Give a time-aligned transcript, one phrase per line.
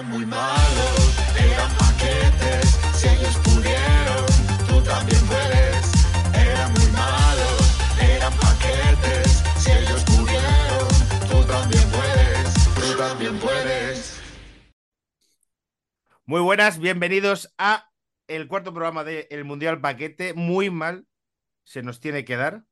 [0.00, 2.70] Eran muy malos, eran paquetes.
[2.94, 4.26] Si ellos pudieron,
[4.66, 5.92] tú también puedes.
[6.34, 9.44] Eran muy malos, eran paquetes.
[9.58, 10.88] Si ellos pudieron,
[11.28, 12.54] tú también puedes.
[12.76, 14.22] Tú también puedes.
[16.24, 17.90] Muy buenas, bienvenidos a
[18.26, 20.32] el cuarto programa del Mundial Paquete.
[20.32, 21.06] Muy mal
[21.64, 22.64] se nos tiene que dar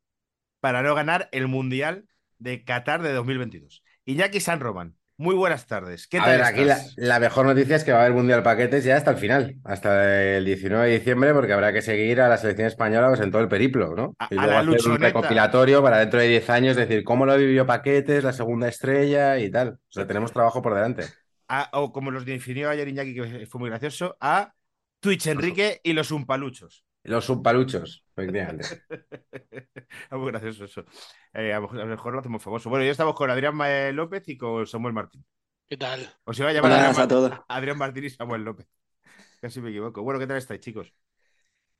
[0.60, 2.08] para no ganar el Mundial
[2.38, 3.84] de Qatar de 2022.
[4.06, 6.06] Iñaki San Román, muy buenas tardes.
[6.06, 6.64] ¿Qué A ver, aquí
[6.96, 10.36] la, mejor noticia es que va a haber Mundial Paquetes ya hasta el final, hasta
[10.36, 13.42] el 19 de diciembre, porque habrá que seguir a la selección española pues, en todo
[13.42, 14.14] el periplo, ¿no?
[14.18, 17.26] A- y a luego la hacer un recopilatorio para dentro de 10 años decir cómo
[17.26, 19.70] lo vivió Paquetes, la segunda estrella y tal.
[19.70, 21.04] O sea, tenemos trabajo por delante.
[21.48, 24.54] A- o como los definió ayer Iñaki, que fue muy gracioso, a
[25.00, 26.84] Twitch Enrique y los Umpaluchos.
[27.05, 28.66] Los subpaluchos, efectivamente.
[30.11, 30.84] Es muy gracioso eso.
[31.33, 32.69] Eh, a, lo mejor, lo hacemos famoso.
[32.69, 35.24] Bueno, ya estamos con Adrián Ma- López y con Samuel Martín.
[35.69, 36.09] ¿Qué tal?
[36.24, 37.33] Os iba a llamar Adrián, a todos.
[37.48, 38.66] Adrián Martín y Samuel López.
[39.41, 40.02] Casi me equivoco.
[40.02, 40.93] Bueno, ¿qué tal estáis, chicos?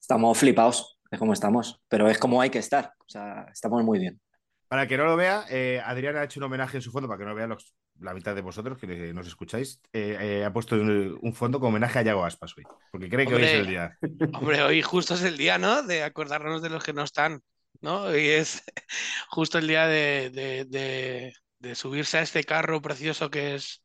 [0.01, 2.93] Estamos flipados de cómo estamos, pero es como hay que estar.
[3.01, 4.21] O sea, estamos muy bien.
[4.69, 7.09] Para el que no lo vea, eh, Adrián ha hecho un homenaje en su fondo,
[7.09, 9.81] para que no lo vean los- la mitad de vosotros que nos escucháis.
[9.93, 13.27] eh, eh, ha puesto un, un fondo con homenaje a Yago Aspas hoy, porque cree
[13.27, 13.97] que hoy es el día.
[14.35, 15.83] Hombre, hoy justo es el día, ¿no?
[15.83, 17.41] De acordarnos de los que no están,
[17.81, 18.03] ¿no?
[18.05, 18.63] Hoy es
[19.31, 23.83] justo el día de, de- de- de subirse a este carro precioso que es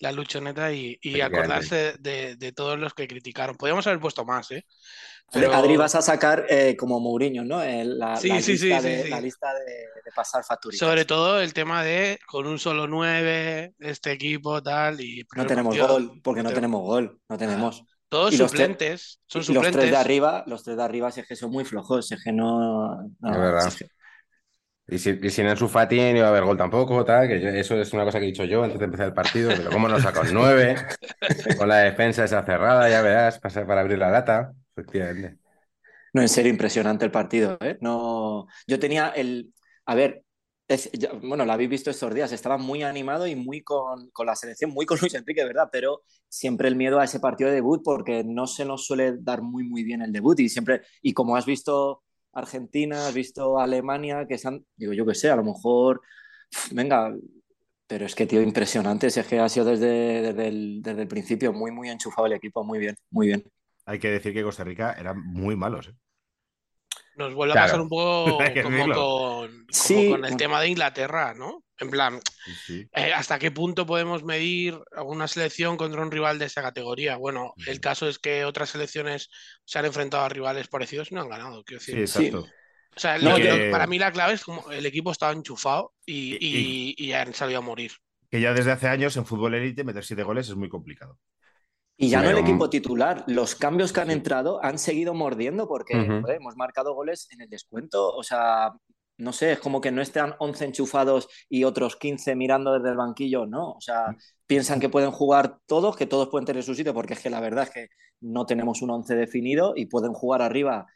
[0.00, 3.56] la luchoneta y, y acordarse de, de todos los que criticaron.
[3.56, 4.64] Podríamos haber puesto más, ¿eh?
[5.28, 7.62] Adri- Pero- Adri, vas a sacar eh, como Mourinho, ¿no?
[7.62, 9.08] El- la, Sí, la sí, sí, lista, sí, de, sí.
[9.10, 9.64] la lista de,
[10.04, 10.86] de pasar facturitas.
[10.86, 15.76] Sobre todo el tema de con un solo nueve, este equipo, tal, y No tenemos
[15.76, 17.82] partido, gol, porque no te- tenemos gol, no tenemos.
[18.08, 19.90] Todos Y los suplentes, son Y los tres suplentes.
[19.90, 22.32] de arriba, los tres de arriba, si es que son muy flojos, si es que
[22.32, 23.02] no.
[23.18, 23.60] no, Es verdad.
[23.62, 23.95] si es que-
[24.88, 27.48] Y, si, y sin Ansu Fati no iba a haber gol tampoco, tal, que yo-
[27.48, 29.88] eso es una cosa que he dicho yo antes de empezar el partido, pero cómo
[29.88, 30.88] nos un 9,
[31.54, 35.38] con la defensa esa cerrada, ya verás, para, para abrir la lata, efectivamente.
[36.12, 37.78] No, en serio, impresionante el partido, ¿eh?
[37.80, 39.52] No, yo tenía el,
[39.84, 40.24] a ver,
[40.68, 44.26] es- ya- bueno, lo habéis visto estos días, estaba muy animado y muy con, con
[44.26, 45.68] la selección, muy con Luis Enrique, ¿verdad?
[45.70, 49.42] Pero siempre el miedo a ese partido de debut porque no se nos suele dar
[49.42, 52.02] muy, muy bien el debut y siempre, y como has visto
[52.38, 56.00] Argentina, has visto Alemania, que se han, digo, yo qué sé, a lo mejor,
[56.70, 57.12] venga,
[57.86, 61.08] pero es que, tío, impresionante, si es que ha sido desde, desde el, desde el
[61.08, 63.44] principio muy, muy enchufado el equipo, muy bien, muy bien.
[63.84, 65.88] Hay que decir que Costa Rica eran muy malos.
[65.88, 65.94] ¿eh?
[67.16, 70.10] Nos vuelve a pasar un poco que como con, como Sí.
[70.10, 71.62] con el tema de Inglaterra, ¿no?
[71.78, 72.20] En plan,
[72.64, 76.62] Sí, eh, ¿hasta qué punto podemos medir a una selección contra un rival de esa
[76.62, 77.16] categoría?
[77.16, 79.28] Bueno, el caso es que otras selecciones
[79.64, 82.46] se han enfrentado a rivales parecidos y no han ganado, quiero Sí, exacto.
[82.96, 85.32] O sea, No, lo- que- lo- para mí la clave es como el equipo estaba
[85.32, 87.92] enchufado y, Y- y- y han salido a morir.
[88.30, 91.18] Que ya desde hace años en fútbol élite meter siete goles es muy complicado.
[91.98, 95.94] Y ya no el equipo titular, los cambios que han entrado han seguido mordiendo porque
[96.22, 98.14] joder, hemos marcado goles en el descuento.
[98.14, 98.72] O sea,
[99.18, 102.96] no sé, es como que no están 11 enchufados y otros 15 mirando desde el
[102.96, 103.72] banquillo, no.
[103.72, 104.14] O sea,
[104.46, 107.40] piensan que pueden jugar todos, que todos pueden tener su sitio, porque es que la
[107.40, 107.88] verdad es que
[108.20, 110.86] no tenemos un 11 definido y pueden jugar arriba,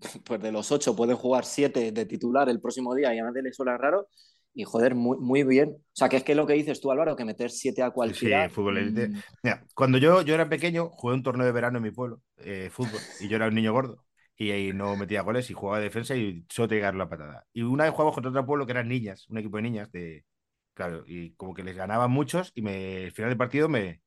[0.24, 3.42] pues de los 8 pueden jugar 7 de titular el próximo día y a nadie
[3.42, 4.08] le suena raro.
[4.52, 5.76] Y joder, muy, muy bien.
[5.78, 8.48] O sea, que es que lo que dices tú, Álvaro, que meter 7 a cualquiera.
[8.48, 9.08] fútbol élite.
[9.08, 12.20] mm, Mira, cuando yo, yo era pequeño, jugué un torneo de verano en mi pueblo,
[12.38, 14.04] eh, fútbol, y yo era un niño gordo.
[14.40, 17.46] Y ahí no metía goles y jugaba de defensa y solo te llegar la patada.
[17.52, 20.24] Y una vez jugamos contra otro pueblo que eran niñas, un equipo de niñas, de
[20.72, 24.00] claro, y como que les ganaban muchos, y me, al final del partido me,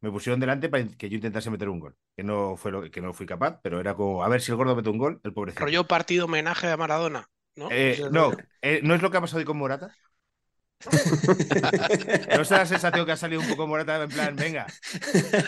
[0.00, 1.96] me pusieron delante para que yo intentase meter un gol.
[2.16, 4.56] Que no fue lo que no fui capaz, pero era como a ver si el
[4.56, 5.64] gordo mete un gol, el pobrecito.
[5.64, 7.68] Rollo partido homenaje a Maradona, ¿no?
[7.70, 8.32] Eh, no,
[8.62, 9.94] eh, no es lo que ha pasado hoy con Morata.
[12.34, 14.66] ¿No es la sensación que ha salido un poco Morata en plan, venga?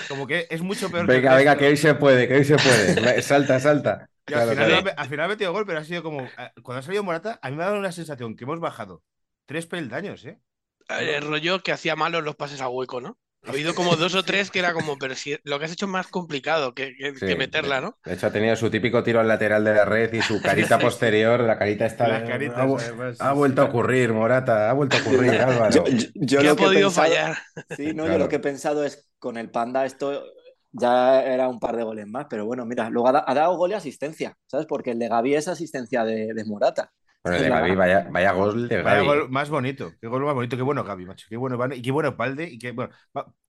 [0.09, 2.57] Como que es mucho peor Venga, que venga, que hoy se puede, que hoy se
[2.57, 3.23] puede.
[3.23, 4.09] Salta, salta.
[4.29, 4.89] Y al final, claro.
[4.97, 6.29] ha- al final ha metido gol, pero ha sido como.
[6.63, 9.03] Cuando ha salido Morata, a mí me ha dado una sensación que hemos bajado
[9.47, 10.41] tres peldaños, ¿eh?
[10.89, 13.19] El rollo que hacía malos los pases a hueco, ¿no?
[13.47, 15.85] Ha habido como dos o tres que era como, pero si lo que has hecho
[15.87, 17.97] es más complicado que, que- Sí, que meterla, ¿no?
[18.05, 20.79] De hecho, ha tenido su típico tiro al lateral de la red y su carita
[20.79, 22.09] posterior, la carita está.
[22.09, 25.71] Las caritas, ha, además, ha sí, vuelto a ocurrir, Morata, ha vuelto a ocurrir, Álvaro.
[25.71, 27.39] Yo, yo- yo ¿Qué lo ha que he podido pensado- fallar?
[27.77, 30.25] Sí, no, yo lo que he pensado es con el Panda esto
[30.73, 33.57] ya era un par de goles más, pero bueno, mira, luego ha, da- ha dado
[33.57, 34.67] gol y asistencia, ¿sabes?
[34.67, 36.93] Porque el de Gaby es asistencia de, de Morata.
[37.23, 39.07] Bueno, el de Gaby, vaya, vaya gol de Vaya Gaby.
[39.07, 41.91] gol más bonito, qué gol más bonito, qué bueno Gaby, macho, qué bueno y qué
[41.91, 42.91] bueno Palde, y qué bueno.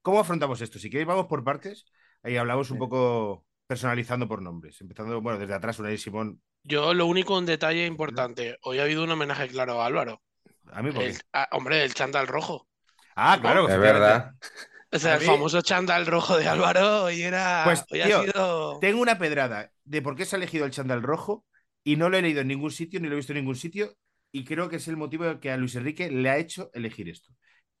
[0.02, 0.78] ¿Cómo afrontamos esto?
[0.78, 1.84] Si queréis, vamos por partes,
[2.22, 2.80] ahí hablamos un Sí.
[2.80, 7.86] poco personalizando por nombres, empezando, bueno, desde atrás, Unai Simón, Yo lo único, un detalle
[7.86, 8.58] importante.
[8.62, 10.20] Hoy ha habido un homenaje claro a Álvaro.
[10.72, 11.10] a mí, porque...
[11.10, 12.66] El- ah, hombre, el chándal rojo.
[13.16, 14.32] Ah, claro, Es verdad.
[14.92, 17.62] O sea, el famoso chándal rojo de Álvaro hoy era.
[17.64, 18.78] Pues, hoy tío, ha sido.
[18.80, 21.44] Tengo una pedrada de por qué se ha elegido el chándal rojo
[21.84, 23.96] y no lo he leído en ningún sitio ni lo he visto en ningún sitio
[24.32, 27.32] y creo que es el motivo que a Luis Enrique le ha hecho elegir esto.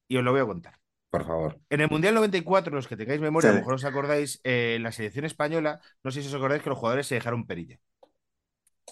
[0.08, 0.74] Y os lo voy a contar.
[1.10, 1.60] Por favor.
[1.68, 4.84] En el Mundial 94, los que tengáis memoria, a lo mejor os acordáis, eh, en
[4.84, 7.78] la selección española, no sé si os acordáis que los jugadores se dejaron perilla.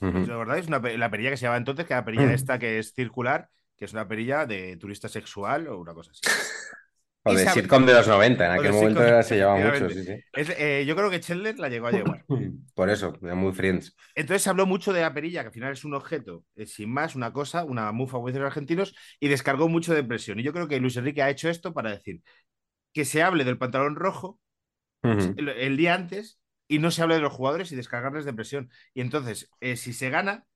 [0.00, 0.66] ¿Os acordáis?
[0.66, 3.48] Una la perilla que se llama entonces, que era la perilla esta que es circular,
[3.76, 6.20] que es una perilla de turista sexual o una cosa así.
[7.28, 10.14] O de sitcom de los 90, en aquel momento era- se llevaba mucho, efectivamente.
[10.14, 10.52] sí, sí.
[10.52, 12.24] Es, eh, yo creo que Chandler la llegó a llevar.
[12.74, 13.94] Por eso, era muy friends.
[14.14, 16.90] Entonces se habló mucho de la perilla, que al final es un objeto, eh, sin
[16.92, 20.38] más, una cosa, una mufa, como dicen los argentinos, y descargó mucho de presión.
[20.38, 22.22] Y yo creo que Luis Enrique ha hecho esto para decir
[22.94, 24.40] que se hable del pantalón rojo
[25.02, 28.70] el, el día antes y no se hable de los jugadores y descargarles de presión.
[28.94, 30.46] Y entonces, eh, si se gana,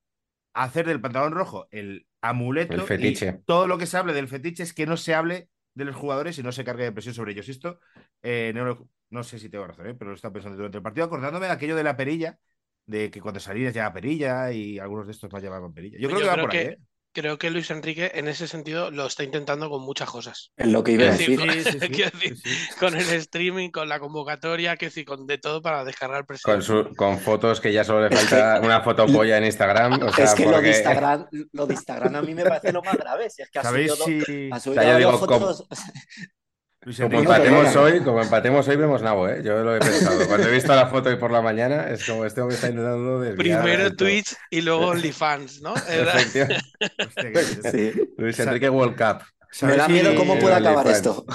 [0.53, 3.15] hacer del pantalón rojo el amuleto El y
[3.45, 6.37] todo lo que se hable del fetiche es que no se hable de los jugadores
[6.39, 7.49] y no se cargue de presión sobre ellos.
[7.49, 7.79] Esto,
[8.21, 9.95] eh, no, lo- no sé si tengo razón, ¿eh?
[9.95, 12.39] pero lo estaba pensando durante el partido, acordándome de aquello de la perilla,
[12.85, 15.97] de que cuando salías ya perilla y algunos de estos más llamaban perilla.
[15.99, 16.77] Yo creo Yo que va creo por ahí, que- ¿eh?
[17.15, 20.51] Creo que Luis Enrique en ese sentido lo está intentando con muchas cosas.
[20.57, 21.63] Es lo que iba a decir, decir.
[21.63, 22.75] Sí, sí, sí, Quiero decir, sí, sí.
[22.79, 26.55] Con el streaming, con la convocatoria, que sí, con de todo para descargar presión.
[26.55, 30.01] Con, su- con fotos que ya solo le falta una foto polla en Instagram.
[30.01, 32.81] O sea, es que lo, de Instagram, lo de Instagram a mí me parece lo
[32.81, 33.29] más grave.
[33.29, 35.39] Si es que ha ¿Sabéis subido, si ha O subido sea, yo varias digo, como-
[35.53, 35.67] fotos.
[36.85, 39.41] Luis Como empatemos hoy, como empatemos hoy, vemos nabo, ¿eh?
[39.43, 40.27] Yo lo he pensado.
[40.27, 43.21] Cuando he visto la foto hoy por la mañana, es como este hombre está intentando
[43.21, 43.61] desviar.
[43.63, 43.95] Primero.
[43.95, 45.73] Twitch y luego OnlyFans, ¿no?
[47.71, 47.93] Sí.
[48.17, 49.23] Luis Enrique World Cup.
[49.23, 51.25] Me ¿Sabéis da miedo cómo puede acabar esto.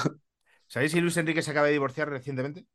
[0.67, 2.65] ¿Sabéis si Luis Enrique se acaba de divorciar recientemente?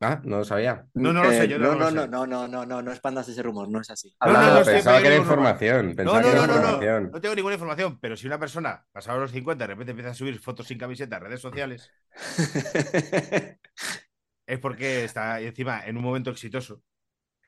[0.00, 0.86] Ah, no lo sabía.
[0.92, 2.08] No, no lo sé, yo no no, lo no, sé.
[2.08, 4.14] no, no, no, no, no, no expandas ese rumor, no es así.
[4.20, 5.94] No, no, Hablando- pensaba que era información.
[5.96, 9.64] No, no, no, no, no tengo ninguna información, pero si una persona, pasado los 50,
[9.64, 11.90] de repente empieza a subir fotos sin camiseta a redes sociales,
[14.46, 16.82] es porque está encima en un momento exitoso.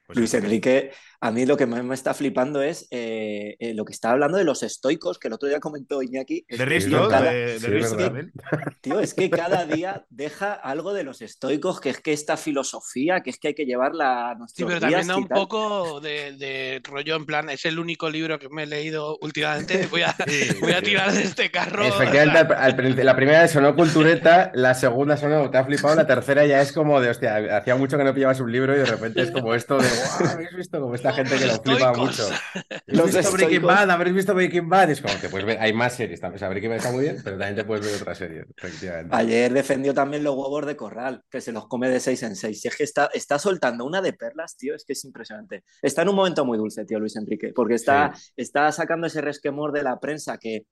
[0.08, 0.90] Pues Luis Enrique,
[1.20, 4.38] a mí lo que más me está flipando es eh, eh, lo que está hablando
[4.38, 6.46] de los estoicos, que el otro día comentó Iñaki.
[6.48, 7.98] De Risto, cada- de, de sí, Risto
[8.80, 13.20] tío, es que cada día deja algo de los estoicos, que es que esta filosofía,
[13.20, 15.28] que es que hay que llevarla a Sí, nuestros pero días también da y un
[15.28, 15.38] tal.
[15.40, 19.86] poco de, de rollo en plan, es el único libro que me he leído últimamente,
[19.90, 20.84] voy a, Sí, voy a sí.
[20.86, 21.84] tirar de este carro.
[21.84, 25.64] o Efectivamente, sea, al, al principio- la primera sonó cultureta, la segunda sonó te ha
[25.66, 28.74] flipado, la tercera ya es como de, hostia, hacía mucho que no pillabas un libro
[28.74, 30.80] y de repente es como esto de, "Guau, ¿habéis visto?
[30.80, 31.96] Como esta gente que lo flipa estoicos.
[31.96, 32.28] mucho.
[32.86, 33.66] Los ¿Habéis visto Breaking.
[33.66, 33.90] Bad?
[33.90, 34.88] ¿Habéis visto Breaking Bad?
[34.88, 36.36] Y es como que puedes ver, hay más series también.
[36.36, 39.14] O sea, Breaking Bad está muy bien, pero también te puedes ver otras series, efectivamente.
[39.14, 42.60] Ayer defendió también los huevos de corral, que se los come de seis en seis.
[42.60, 45.64] Si es que está, está soltando una de perlas, tío, es que es impresionante.
[45.82, 49.72] Está en un momento muy dulce, tío, Luis Enrique, porque está, está sacando ese resquemor
[49.72, 50.66] de la prensa que,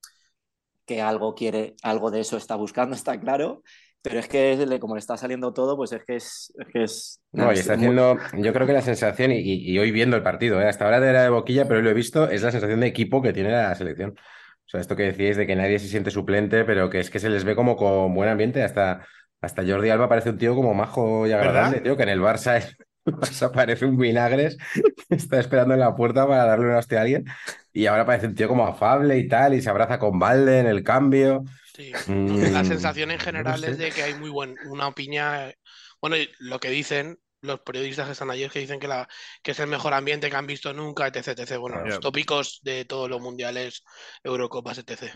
[0.86, 3.62] que algo quiere, algo de eso está buscando, está claro.
[4.06, 6.52] Pero es que como le está saliendo todo, pues es que es.
[6.58, 9.40] es, que es No, y es está muy- haciendo, yo creo que la sensación, y,
[9.40, 10.68] y- hoy viendo el partido, ¿eh?
[10.68, 13.20] hasta ahora era de boquilla, pero hoy lo he visto, es la sensación de equipo
[13.20, 14.10] que tiene la selección.
[14.16, 17.18] O sea, esto que decíais de que nadie se siente suplente, pero que es que
[17.18, 18.62] se les ve como con buen ambiente.
[18.62, 19.04] Hasta,
[19.40, 21.82] hasta Jordi Alba parece un tío como majo y agradable, ¿Verdad?
[21.82, 22.62] tío, que en el Barça,
[23.06, 24.56] Barça parece un vinagres,
[25.10, 27.24] está esperando en la puerta para darle una hostia a alguien,
[27.72, 30.66] y ahora parece un tío como afable y tal, y se abraza con Valde en
[30.66, 31.44] el cambio.
[31.76, 32.00] Sí.
[32.06, 33.72] Mm, La sensación en no general sé.
[33.72, 35.52] es de que hay muy buen, una opinión.
[36.00, 39.08] Bueno, y lo que dicen los periodistas que están allí es que dicen que, la,
[39.42, 41.42] que es el mejor ambiente que han visto nunca, etc.
[41.42, 41.58] etc.
[41.58, 41.88] Bueno, Claro.
[41.90, 43.84] los tópicos de todos los mundiales,
[44.24, 45.14] Eurocopas, etc.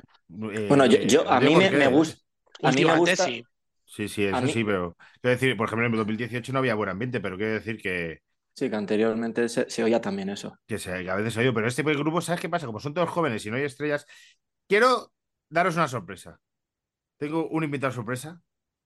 [0.53, 2.21] Eh, Bueno, yo, yo- a mí me, me gusta.
[2.63, 3.25] A mí me gusta.
[3.27, 3.45] sí.
[3.85, 6.91] Sí, sí, eso mí- sí, pero quiero decir, por ejemplo, en 2018 no había buen
[6.91, 8.21] ambiente, pero quiero decir que,
[8.55, 10.57] Sí, que anteriormente se, se oía también eso.
[10.67, 12.67] que, se- que a veces oído, pero este grupo, ¿sabes qué pasa?
[12.67, 14.07] Como son todos jóvenes y no hay estrellas,
[14.69, 15.13] quiero
[15.49, 16.41] daros una sorpresa.
[17.21, 18.41] Tengo un invitado sorpresa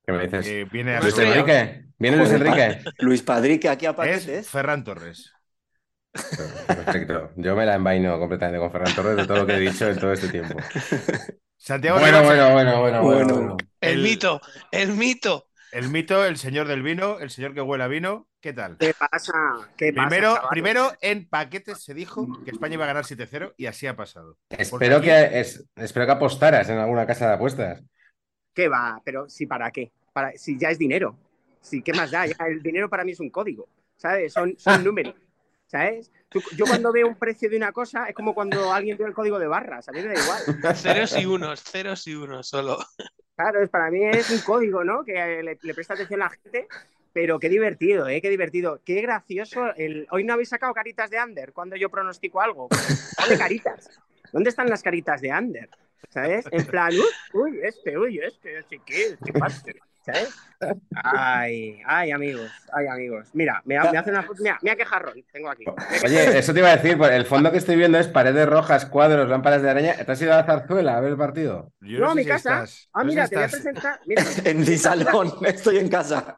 [0.04, 0.44] ¿Qué me dices?
[0.44, 1.16] que viene a Luis.
[1.18, 2.80] Enrique, ¿viene Luis Enrique?
[2.98, 4.50] Luis Padrique aquí a es paquetes.
[4.50, 5.32] Ferran Torres.
[6.66, 7.30] Perfecto.
[7.36, 9.98] Yo me la envaino completamente con Ferran Torres de todo lo que he dicho en
[9.98, 10.56] todo este tiempo.
[11.56, 13.56] Santiago Bueno, bueno, bueno, bueno, bueno.
[13.80, 15.46] El, mito, el mito.
[15.72, 18.28] el mito, el señor del vino, el señor que huele a vino.
[18.40, 18.76] ¿Qué tal?
[18.76, 19.32] ¿Qué pasa?
[19.78, 20.50] ¿Qué pasa, Primero, chavales?
[20.50, 24.36] primero en paquetes se dijo que España iba a ganar 7-0 y así ha pasado.
[24.50, 27.82] Espero aquí- que, es, espero que apostaras en alguna casa de apuestas.
[28.54, 29.00] ¿Qué va?
[29.04, 29.90] Pero sí, ¿para qué?
[30.12, 31.16] Para, si ya es dinero.
[31.60, 32.26] Sí, ¿qué más da?
[32.26, 34.32] Ya, el dinero para mí es un código, ¿sabes?
[34.32, 35.14] Son, son números,
[35.66, 36.10] ¿sabes?
[36.28, 39.14] Tú- yo cuando veo un precio de una cosa es como cuando alguien ve el
[39.14, 40.76] código de barras, a mí me da igual.
[40.76, 42.78] Ceros y unos, ceros y unos solo.
[43.36, 45.04] Claro, es, para mí es un código, ¿no?
[45.04, 46.68] Que le, le presta atención a la gente,
[47.12, 48.20] pero qué divertido, ¿eh?
[48.20, 48.80] Qué divertido.
[48.84, 49.74] Qué gracioso.
[49.74, 50.06] El...
[50.10, 52.68] Hoy no habéis sacado caritas de Under cuando yo pronostico algo.
[53.18, 53.90] Dale caritas.
[54.32, 55.68] ¿Dónde están las caritas de Under?
[56.10, 56.44] ¿Sabes?
[56.50, 56.92] En plan,
[57.32, 59.62] uy, este, uy, este, no sé qué, qué pasa,
[60.04, 60.34] ¿sabes?
[61.02, 63.28] Ay, ay, amigos, ay, amigos.
[63.32, 65.64] Mira, me, me hace una foto, mira, mira qué jarrón tengo aquí.
[66.04, 68.86] Oye, eso te iba a decir, pues, el fondo que estoy viendo es paredes rojas,
[68.86, 69.94] cuadros, lámparas de araña.
[69.96, 71.72] ¿Te has ido a la zarzuela a ver el partido?
[71.80, 72.54] Yo No, sé mi si casa.
[72.64, 74.00] estás- Ah, mira, si te voy a presentar.
[74.06, 76.34] Mira, En mi salón, estoy en casa.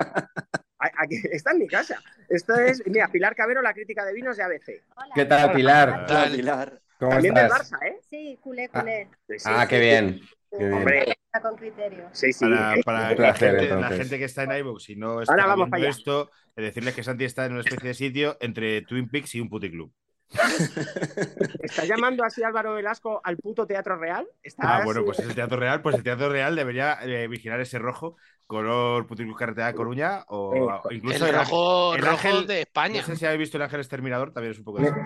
[0.78, 2.00] aquí- está en mi casa.
[2.28, 4.82] Esto es, mira, Pilar Cabero, la crítica de vinos de ABC.
[4.96, 5.08] Hola.
[5.14, 6.06] ¿Qué tal, Pilar?
[6.06, 6.32] Tal.
[6.32, 6.80] Pilar.
[6.98, 7.72] ¿Cómo También del estás?
[7.72, 8.00] Barça, ¿eh?
[8.08, 9.08] Sí, culé, culé.
[9.28, 9.80] Sí, sí, Ah, sí, qué sí.
[9.82, 10.20] bien.
[10.50, 10.72] Qué bien.
[10.72, 12.08] Hombre, Está con criterio.
[12.12, 12.46] sí, sí.
[12.84, 13.98] Para, placer, la, gente, la entonces.
[13.98, 17.02] gente que está en iVoox y no está Ahora vamos viendo esto, eh, decirles que
[17.02, 19.92] Santi está en una especie de sitio entre Twin Peaks y un puticlub.
[21.62, 24.26] ¿Está llamando así Álvaro Velasco al puto Teatro Real?
[24.42, 25.06] ¿Está Ah, bueno, así?
[25.06, 25.82] pues es el Teatro Real.
[25.82, 30.54] Pues el Teatro Real debería eh, vigilar ese rojo, color puticlub carretera de Coruña o,
[30.56, 33.00] Eh, o incluso El el- rojo, el rojo ángel- de España.
[33.02, 34.96] No sé si habéis visto el Ángel Exterminador, también es un poco de eso.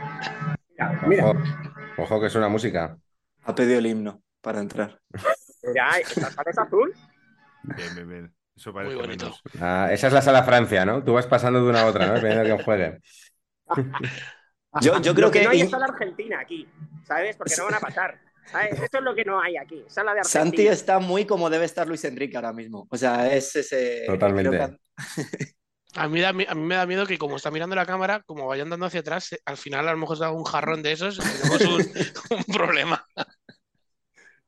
[1.06, 1.38] Mira, Ojo,
[1.99, 2.96] ojo que es una música.
[3.44, 4.99] Ha pedido el himno para entrar.
[5.62, 6.94] mira, ¿esta sala es azul?
[7.62, 8.34] Bien, bien, bien.
[8.56, 9.25] Eso parece Muy bonito.
[9.26, 9.42] menos.
[9.60, 11.02] Ah, esa es la sala Francia, ¿no?
[11.02, 12.14] Tú vas pasando de una a otra, ¿no?
[12.14, 12.99] Dependiendo de quién juegue.
[14.80, 16.68] Yo, yo creo Lo que, que, no hay sala argentina aquí,
[17.04, 17.34] ¿sabes?
[17.37, 18.20] Porque no van a pasar.
[18.46, 18.80] ¿sabes?
[18.80, 20.44] Esto es lo que no hay aquí, sala de Argentina.
[20.44, 22.87] Santi está muy como debe estar Luis Enrique ahora mismo.
[22.88, 24.04] O sea, es ese.
[24.06, 24.78] Totalmente.
[25.97, 28.47] A mí, da a mí me da miedo que como está mirando la cámara, como
[28.47, 30.92] vayan dando hacia atrás, eh, al final a lo mejor se haga un jarrón de
[30.92, 33.04] esos y tenemos un, un problema.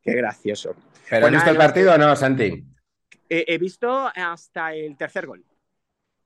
[0.01, 0.75] Qué gracioso.
[1.11, 2.65] ¿Pero has visto el partido o no, Santi?
[3.29, 5.45] He, he visto hasta el tercer gol.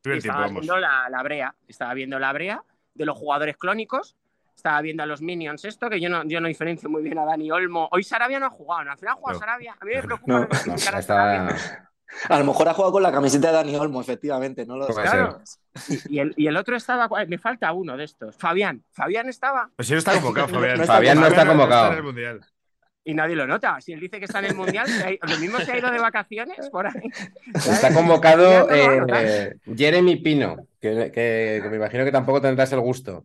[0.04, 2.62] El Estaba viendo la, la brea, estaba viendo la brea
[2.94, 4.16] de los jugadores clónicos,
[4.54, 7.24] estaba viendo a los Minions esto, que yo no, yo no diferencio muy bien a
[7.24, 7.88] Dani Olmo.
[7.90, 8.92] Hoy Sarabia no ha jugado, ¿no?
[8.92, 9.40] al final ha jugado No.
[9.40, 9.76] Sarabia.
[9.78, 11.02] A mí me preocupa No, Estaba...
[11.02, 11.90] Sarabia.
[12.28, 14.64] A lo mejor ha jugado con la camiseta de Dani Olmo, efectivamente.
[14.66, 15.40] No lo Claro.
[16.08, 18.82] Y el, y el otro estaba, me falta uno de estos, Fabián.
[18.92, 20.76] Fabián estaba Pues si no está convocado, Fabián.
[20.76, 21.92] No está Fabián no está convocado.
[21.92, 22.40] en el Mundial.
[23.04, 23.80] y nadie lo nota.
[23.80, 24.86] Si él dice que está en el Mundial,
[25.22, 27.10] lo mismo se ha ido de vacaciones por ahí.
[27.54, 33.24] Está convocado eh, Jeremy Pino, que, que- que me imagino que tampoco tendrás el gusto.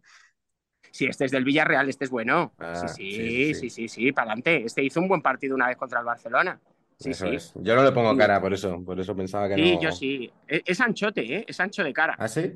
[0.94, 2.54] Sí, este es del Villarreal, este es bueno.
[2.60, 3.70] Ah, sí, sí, sí, sí, sí, sí.
[3.70, 4.66] sí, sí, para adelante.
[4.66, 6.60] Este hizo un buen partido una vez contra el Barcelona.
[7.02, 7.36] Sí, Eso sí.
[7.36, 7.54] es.
[7.56, 8.18] Yo no le pongo Sí.
[8.18, 9.82] cara por eso, por eso pensaba que Sí, no.
[9.82, 10.32] yo sí.
[10.48, 11.46] Es, es anchote, ¿eh?
[11.48, 12.16] Es ancho de cara.
[12.18, 12.54] ¿Ah, sí?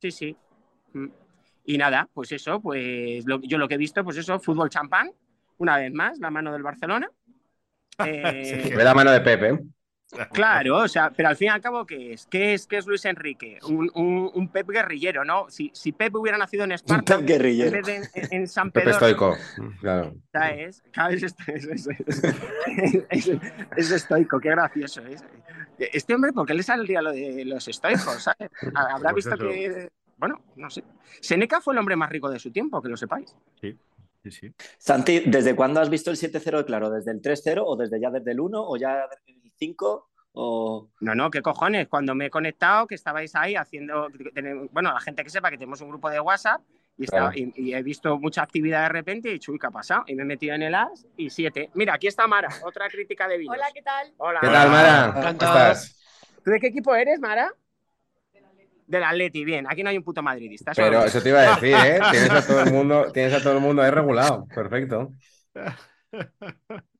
[0.00, 0.36] Sí, sí.
[0.92, 1.06] Mm.
[1.66, 5.10] Y nada, pues eso, pues lo- yo lo que he visto, pues eso, fútbol champán,
[5.58, 7.10] una vez más, la mano del Barcelona.
[8.06, 9.60] Eh, Ve la mano de Pepe.
[10.32, 12.26] Claro, o sea, pero al fin y al cabo, ¿qué es?
[12.26, 13.58] ¿Qué es, qué es Luis Enrique?
[13.68, 15.48] Un, un- un Pep guerrillero, ¿no?
[15.50, 17.76] Si, si Pep hubiera nacido en Un Esparta, Pep en guerrillero.
[17.88, 19.36] en, en San Pedro, estoico.
[19.80, 20.14] Claro.
[20.32, 20.82] ¿sabes?
[20.86, 23.30] Es, es- es- es- es-
[23.76, 25.24] es estoico, qué gracioso es.
[25.78, 28.22] Este hombre, ¿por qué le saldría lo de los estoicos?
[28.22, 28.50] ¿sabes?
[28.74, 29.48] Habrá Pues visto eso.
[29.48, 29.90] que.
[30.16, 30.84] Bueno, no sé.
[31.20, 33.34] Seneca fue el hombre más rico de su tiempo, que lo sepáis.
[33.60, 33.76] Sí,
[34.30, 34.52] sí.
[34.78, 36.88] Santi, ¿desde cuándo has visto el 7-0 de claro?
[36.90, 40.10] ¿Desde el 3-0 o desde ya desde el 1 o ya desde el 5?
[40.32, 40.88] O...
[41.00, 41.86] No, no, qué cojones.
[41.88, 44.08] Cuando me he conectado, que estabais ahí haciendo.
[44.72, 46.60] Bueno, la gente que sepa que tenemos un grupo de WhatsApp
[46.96, 47.50] y, estaba- Claro.
[47.56, 50.02] y- y he visto mucha actividad de repente y he dicho, uy, ¿qué ha pasado?
[50.08, 51.70] Y me he metido en el AS y siete.
[51.74, 53.54] Mira, aquí está Mara, otra crítica de vinos.
[53.56, 54.12] Hola, ¿qué tal?
[54.16, 54.40] Hola.
[54.40, 55.12] ¿Qué tal, Mara?
[55.14, 56.00] ¿Cómo estás?
[56.44, 57.52] ¿Tú de qué equipo eres, Mara?
[58.86, 59.66] Del Atleti, bien.
[59.68, 60.72] Aquí no hay un puto madridista.
[60.76, 62.00] Pero eso te iba a decir, ¿eh?
[62.10, 64.46] Tienes a todo el mundo, tienes a todo el mundo ahí regulado.
[64.54, 65.10] Perfecto.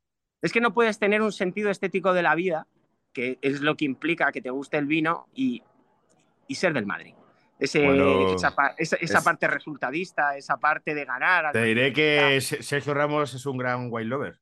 [0.44, 2.66] Es que no puedes tener un sentido estético de la vida,
[3.12, 5.62] que es lo que implica que te guste el vino y,
[6.46, 7.14] y ser del Madrid.
[7.58, 11.52] Ese, Bueno, esa, pa- esa- esa es- parte resultadista, esa parte de ganar.
[11.52, 14.38] Te diré que Se- Sergio Ramos es un gran wine lover.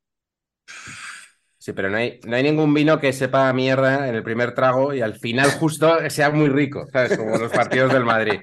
[1.59, 4.53] Sí, pero no hay, no hay ningún vino que sepa a mierda en el primer
[4.53, 7.17] trago y al final justo sea muy rico, ¿sabes?
[7.17, 8.41] Como los partidos del Madrid.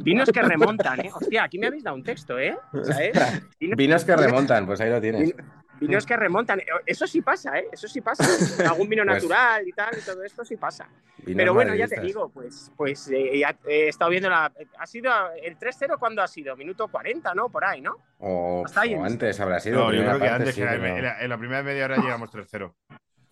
[0.00, 1.10] Vinos que remontan, ¿eh?
[1.14, 2.56] Hostia, aquí me habéis dado un texto, ¿eh?
[2.82, 3.12] ¿Sabes?
[3.60, 5.34] Vinos, Vinos que remontan, pues ahí lo tienes.
[5.80, 6.60] Vinos que remontan.
[6.84, 7.68] Eso sí pasa, ¿eh?
[7.72, 8.24] Eso sí pasa.
[8.70, 10.88] Algún vino Pues- natural y tal, y todo esto sí pasa.
[11.24, 14.52] Pero bueno, ya te digo, pues, pues eh, ya he estado viendo la.
[14.78, 15.10] Ha sido
[15.42, 16.56] el 3-0, ¿cuándo ha sido?
[16.56, 17.48] Minuto 40, ¿no?
[17.48, 17.96] Por ahí, ¿no?
[18.18, 19.12] O, Hasta ahí he o visto.
[19.12, 19.78] antes habrá sido.
[19.80, 21.84] No, yo creo que antes, sí, que era- pero- en, la, en la primera media
[21.86, 22.72] hora llegamos 3-0.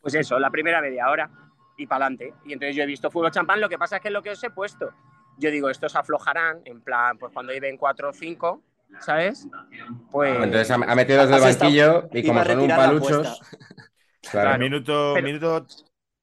[0.01, 1.31] Pues eso, la primera media hora
[1.77, 2.35] y para adelante.
[2.45, 4.31] Y entonces yo he visto fútbol champán, lo que pasa es que es lo que
[4.31, 4.93] os he puesto.
[5.39, 8.63] Yo digo, estos aflojarán, en plan, pues cuando lleven 4 o 5,
[9.01, 9.47] ¿sabes?
[10.11, 10.35] Pues.
[10.37, 13.41] Entonces ha, metido Has estado- banquillo y como son un paluchos.
[14.31, 14.49] Claro.
[14.49, 14.59] Claro.
[14.59, 15.67] Minuto, Pero- minuto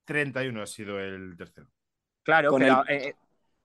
[0.05, 1.67] 31 ha sido el tercero.
[2.23, 2.83] Claro, Con pero.
[2.89, 3.15] eh,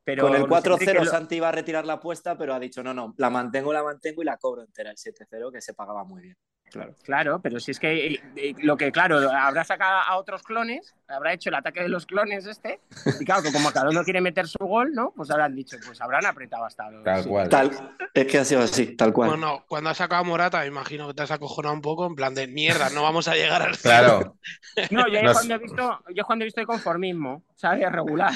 [0.05, 2.61] pero Con el Luis 4-0 Enrique lo- Santi iba a retirar la apuesta, pero ha
[2.61, 5.73] dicho, no, no, la mantengo, la mantengo y la cobro entera, el 7-0, que se
[5.73, 6.37] pagaba muy bien.
[6.71, 6.95] Claro.
[7.03, 10.95] Claro, pero si es que eh, eh, lo que, claro, habrá sacado a otros clones
[11.09, 12.81] habrá hecho el ataque de los clones este.
[13.21, 15.13] Y claro, que como cada uno quiere meter su gol, ¿no?
[15.17, 17.05] Pues habrán dicho, pues habrán apretado hasta los...
[17.05, 17.49] Tal cual.
[17.49, 19.31] Tal, es que ha sido así, tal cual.
[19.31, 22.15] Bueno, cuando has sacado a Morata, me imagino que te has acojonado un poco, en
[22.15, 24.37] plan de mierda, no vamos a llegar al Claro,
[24.91, 27.91] No, yo es Nos- cuando he visto, yo es cuando he visto el conformismo, ¿sabes?
[27.91, 28.33] Regular.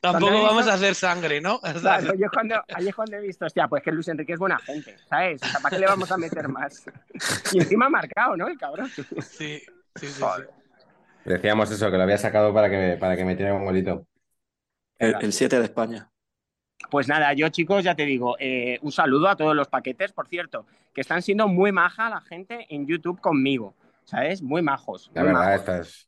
[0.00, 1.60] Tampoco vamos a hacer sangre, ¿no?
[1.60, 4.58] Claro, yo es cuando, es cuando he visto, hostia, pues que Luis Enrique es buena
[4.58, 5.42] gente, ¿sabes?
[5.42, 6.84] O sea, ¿para qué le vamos a meter más?
[7.52, 8.48] Y encima ha marcado, ¿no?
[8.48, 8.90] El cabrón.
[8.90, 9.62] Sí, sí,
[9.96, 10.22] sí, sí.
[11.24, 14.06] Decíamos eso, que lo había sacado para que, para que metiera un golito.
[14.98, 16.08] El, el 7 de España.
[16.90, 20.28] Pues nada, yo chicos, ya te digo, eh, un saludo a todos los paquetes, por
[20.28, 24.42] cierto, que están siendo muy maja la gente en YouTube conmigo, ¿sabes?
[24.42, 25.10] Muy majos.
[25.14, 25.60] La muy verdad, majos.
[25.60, 26.06] estás.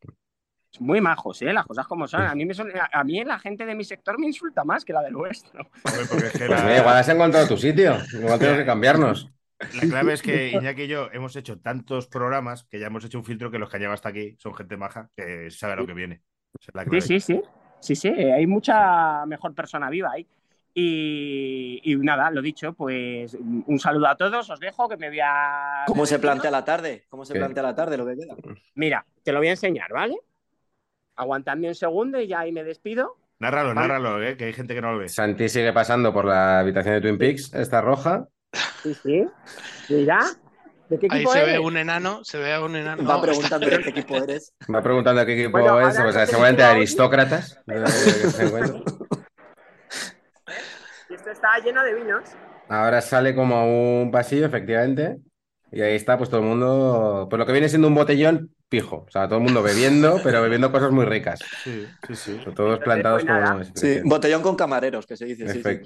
[0.78, 1.52] Muy majos, ¿eh?
[1.54, 2.22] Las cosas como son.
[2.22, 4.92] A mí, me son- a mí la gente de mi sector me insulta más que
[4.92, 5.64] la del vuestro.
[5.82, 7.96] Joder, porque es que Pues la- mira, igual has encontrado tu sitio.
[8.12, 9.30] Igual tenemos que cambiarnos.
[9.58, 13.18] La clave es que Iñaki y yo hemos hecho tantos programas que ya hemos hecho
[13.18, 15.76] un filtro que los que han llegado hasta aquí son gente maja que sabe a
[15.76, 16.22] lo que viene.
[16.60, 17.42] Esa es la Sí, sí, sí.
[17.78, 20.26] Sí, sí, hay mucha mejor persona viva ahí.
[20.78, 25.20] Y, y nada, lo dicho, pues un saludo a todos, os dejo que me voy
[25.22, 25.84] a...
[25.86, 27.06] ¿Cómo se plantea la tarde?
[27.08, 27.38] ¿Cómo se ¿Qué?
[27.38, 28.34] plantea la tarde lo que queda?
[28.74, 30.16] Mira, te lo voy a enseñar, ¿vale?
[31.16, 33.16] Aguantadme un segundo y ya ahí me despido.
[33.38, 33.80] Nárralo, Vale.
[33.88, 34.36] nárralo, ¿eh?
[34.36, 35.08] que hay gente que no lo ve.
[35.08, 38.28] Santi sigue pasando por la habitación de Twin Peaks, está roja.
[38.82, 39.26] Sí, sí.
[39.88, 40.20] Mira,
[40.88, 43.04] ¿de qué Ahí se ve un enano, se ve a un enano.
[43.04, 44.52] Va preguntando de qué equipo eres.
[44.72, 47.60] Va preguntando qué equipo Bueno, es, o sea, seguramente aristócratas.
[47.66, 47.84] de
[51.10, 52.24] Esto está lleno de vinos.
[52.68, 55.18] Ahora sale como a un pasillo, efectivamente.
[55.72, 57.26] Y ahí está, pues todo el mundo.
[57.28, 59.04] Pues lo que viene siendo un botellón pijo.
[59.06, 61.40] O sea, todo el mundo bebiendo, pero bebiendo cosas muy ricas.
[61.62, 62.40] Sí, sí, sí.
[62.54, 63.52] Todos plantados pues nada.
[63.52, 63.64] como.
[63.74, 65.48] Sí, botellón con camareros, que se dice.
[65.48, 65.80] sí, sí.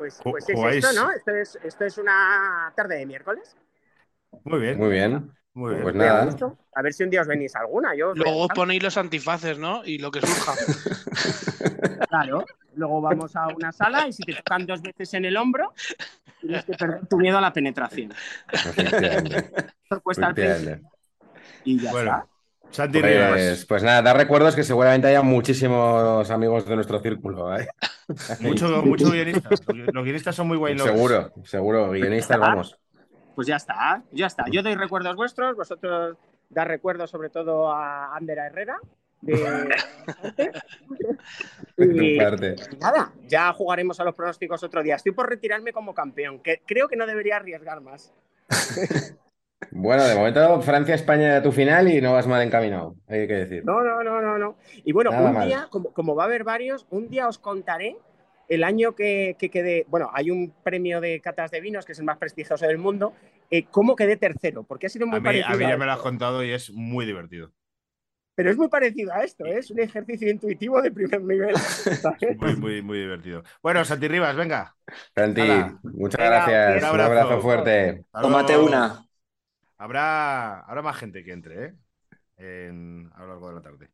[0.00, 0.82] Pues, pues es jugáis.
[0.82, 1.10] esto, ¿no?
[1.12, 3.54] Esto es, esto es una tarde de miércoles.
[4.44, 4.78] Muy bien.
[4.78, 5.30] Muy bien.
[5.52, 5.82] Muy bien.
[5.82, 6.24] Pues nada.
[6.24, 6.56] gusto.
[6.74, 7.94] A ver si un día os venís alguna.
[7.94, 9.84] Yo Luego ponéis los antifaces, ¿no?
[9.84, 10.54] Y lo que surja.
[12.08, 12.44] Claro.
[12.74, 15.74] Luego vamos a una sala y si te tocan dos veces en el hombro,
[16.40, 18.12] tienes que perder tu miedo a la penetración.
[18.50, 20.88] Eso cuesta el precio efectivamente.
[21.64, 22.26] y ya Bueno, está.
[22.70, 23.30] Santi Rivas.
[23.32, 27.56] Pues, pues nada, dar recuerdos que seguramente haya muchísimos amigos de nuestro círculo.
[27.58, 27.68] ¿eh?
[28.40, 29.50] Mucho, mucho guionista.
[29.92, 30.76] Los guionistas son muy guay.
[30.78, 31.90] Seguro, seguro.
[31.92, 32.76] Guionistas, vamos.
[33.36, 34.46] Pues ya está, ya está.
[34.50, 36.16] Yo doy recuerdos vuestros, vosotros
[36.48, 38.78] dar recuerdos sobre todo a Ander Herrera.
[39.20, 39.68] De...
[41.78, 42.18] Y,
[42.78, 44.96] nada, ya jugaremos a los pronósticos otro día.
[44.96, 48.12] Estoy por retirarme como campeón, que creo que no debería arriesgar más.
[49.70, 53.68] Bueno, de momento Francia-España a tu final y no vas mal encaminado, hay que decir.
[53.68, 54.56] No, no, no, no, no.
[54.84, 55.38] Y bueno, Nada un mal.
[55.38, 57.96] día, como, como va a haber varios, un día os contaré
[58.48, 59.84] el año que, que quedé.
[59.88, 63.12] Bueno, hay un premio de catas de vinos que es el más prestigioso del mundo.
[63.50, 64.62] eh, ¿Cómo quedé tercero?
[64.64, 65.46] Porque ha sido muy A mí, parecido.
[65.46, 67.52] a mí a ya me lo has contado y es muy divertido.
[68.34, 69.58] Pero es muy parecido a esto, ¿eh?
[69.58, 71.62] es un ejercicio intuitivo de primer nivel.
[72.00, 72.38] ¿sabes?
[72.38, 73.42] Muy, muy, muy divertido.
[73.62, 74.76] Bueno, Santi Rivas, venga.
[75.14, 75.42] Santi,
[75.82, 76.82] muchas Venga, gracias.
[76.82, 77.00] un Un abrazo.
[77.00, 78.04] abrazo fuerte.
[78.20, 79.06] Tómate una.
[79.80, 81.74] Habrá, habrá más gente que entre, ¿eh?
[82.36, 83.88] En- a lo largo de la tarde.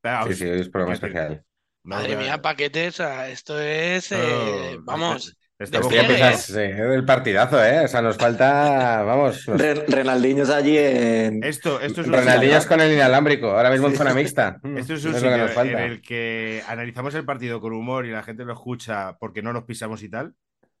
[0.00, 1.44] Pero, Sí, sí, hoy es programa especial.
[1.84, 4.10] no Madre mía, paquetes, esto es.
[4.12, 5.36] eh, no, vamos.
[5.60, 7.84] Estamos Esto ya Despliegue, empiezas, sí, el partidazo, ¿eh?
[7.84, 11.42] O sea, nos falta, vamos, nos- Ren- Renaldinhos allí en.
[11.44, 14.60] Esto, esto es un Ronaldinho con el inalámbrico, ahora mismo en zona mixta.
[14.76, 15.84] Esto es un que sitio nos falta.
[15.84, 19.52] en el que analizamos el partido con humor y la gente lo escucha porque no
[19.52, 20.34] nos pisamos y tal,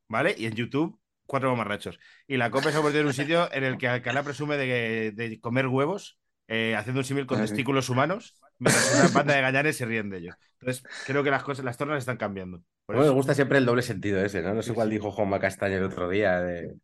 [0.08, 0.34] ¿vale?
[0.38, 0.98] Y en YouTube,
[1.28, 2.00] cuatro mamarrachos.
[2.26, 5.12] Y la Copa se ha convertido en un sitio en el que Alcalá presume de,
[5.14, 9.76] de comer huevos, eh, haciendo un símil con testículos humanos, mientras una banda de gañanes
[9.76, 10.34] se ríen de ellos.
[10.60, 12.62] Entonces, creo que las cosas, las tornas están cambiando.
[12.86, 14.54] Por Bueno, me gusta siempre el doble sentido ese, ¿no?
[14.54, 16.40] No sé cuál dijo Juanma Castaño el otro día.
[16.40, 16.74] de-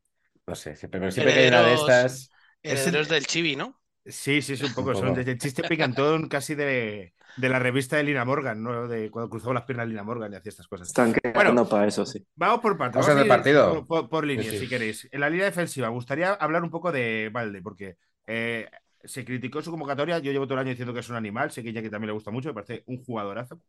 [0.47, 1.91] No sé, siempre, pero siempre que hay una de Herederos.
[1.91, 2.31] estas.
[2.63, 3.81] Herederos del Chibi, ¿no?
[4.07, 4.95] Sí, sí, es un poco.
[4.95, 8.87] Son desde el chiste picantón casi de, de la revista de Lina Morgan, ¿no?
[8.87, 10.89] De cuando cruzaba las piernas Lina Morgan y hacía estas cosas.
[10.89, 12.25] Están quedando para eso, sí.
[12.37, 12.97] Vamos por partes.
[13.01, 13.87] Cosas vamos ir partido.
[13.87, 14.65] Por, por- líneas, Sí, sí.
[14.65, 15.09] si queréis.
[15.11, 18.69] En la línea defensiva, me gustaría hablar un poco de Valde, porque eh,
[19.05, 20.19] se criticó su convocatoria.
[20.19, 21.51] Yo llevo todo el año diciendo que es un animal.
[21.51, 23.61] Sé que ya que también le gusta mucho, me parece un jugadorazo.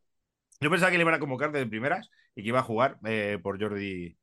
[0.62, 3.40] Yo pensaba que le iban a convocar de primeras y que iba a jugar eh,
[3.44, 4.18] por Jordi,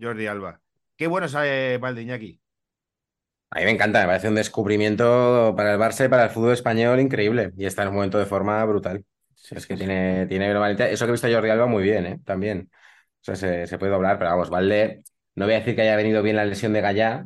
[0.00, 0.60] Jordi Alba.
[0.96, 2.40] Qué bueno sabe Valde Iñaki.
[3.50, 6.52] A mí me encanta, me parece un descubrimiento para el Barça y para el fútbol
[6.52, 7.52] español increíble.
[7.56, 9.04] Y está en un momento de forma brutal.
[9.50, 10.90] Es que tiene, tiene globalidad.
[10.90, 12.20] Eso que he visto a Jordi Alba muy bien, ¿eh?
[12.24, 12.70] También.
[12.72, 15.02] O sea, se, se puede doblar, pero vamos, Valde,
[15.34, 17.24] no voy a decir que haya venido bien la lesión de Gallá,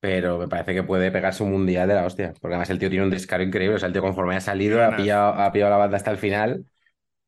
[0.00, 2.34] pero me parece que puede pegarse un mundial de la hostia.
[2.40, 3.76] Porque además el tío tiene un descaro increíble.
[3.76, 6.18] O sea, el tío conforme ha salido, ha pillado, ha pillado la banda hasta el
[6.18, 6.66] final.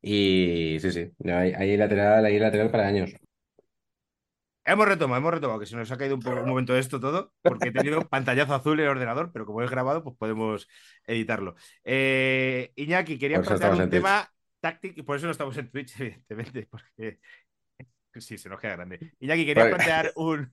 [0.03, 3.12] Y sí, sí, hay, hay lateral, hay lateral para años.
[4.68, 7.33] Hemos retomado, hemos retomado, que se nos ha caído un, poco, un momento esto todo,
[7.40, 10.68] porque he tenido pantallazo azul en el ordenador, pero como es grabado, pues podemos
[11.07, 11.54] editarlo.
[11.85, 16.68] Eh, Iñaki, quería plantear un tema táctico, y por eso no estamos en Twitch, evidentemente,
[16.70, 17.18] porque
[18.20, 19.14] sí, se nos queda grande.
[19.20, 19.76] Iñaki, quería Vale.
[19.76, 20.52] plantear un...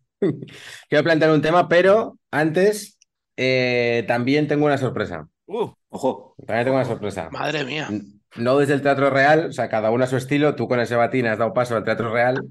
[0.88, 2.97] Quiero plantear un tema, pero antes
[3.36, 5.28] eh, también tengo una sorpresa.
[5.45, 6.36] Uh, Ojo.
[6.47, 7.30] También tengo una sorpresa.
[7.32, 7.89] Madre mía.
[8.38, 10.56] No desde el teatro real, o sea, cada uno a su estilo.
[10.56, 12.41] Tú con ese batín has dado paso al teatro real.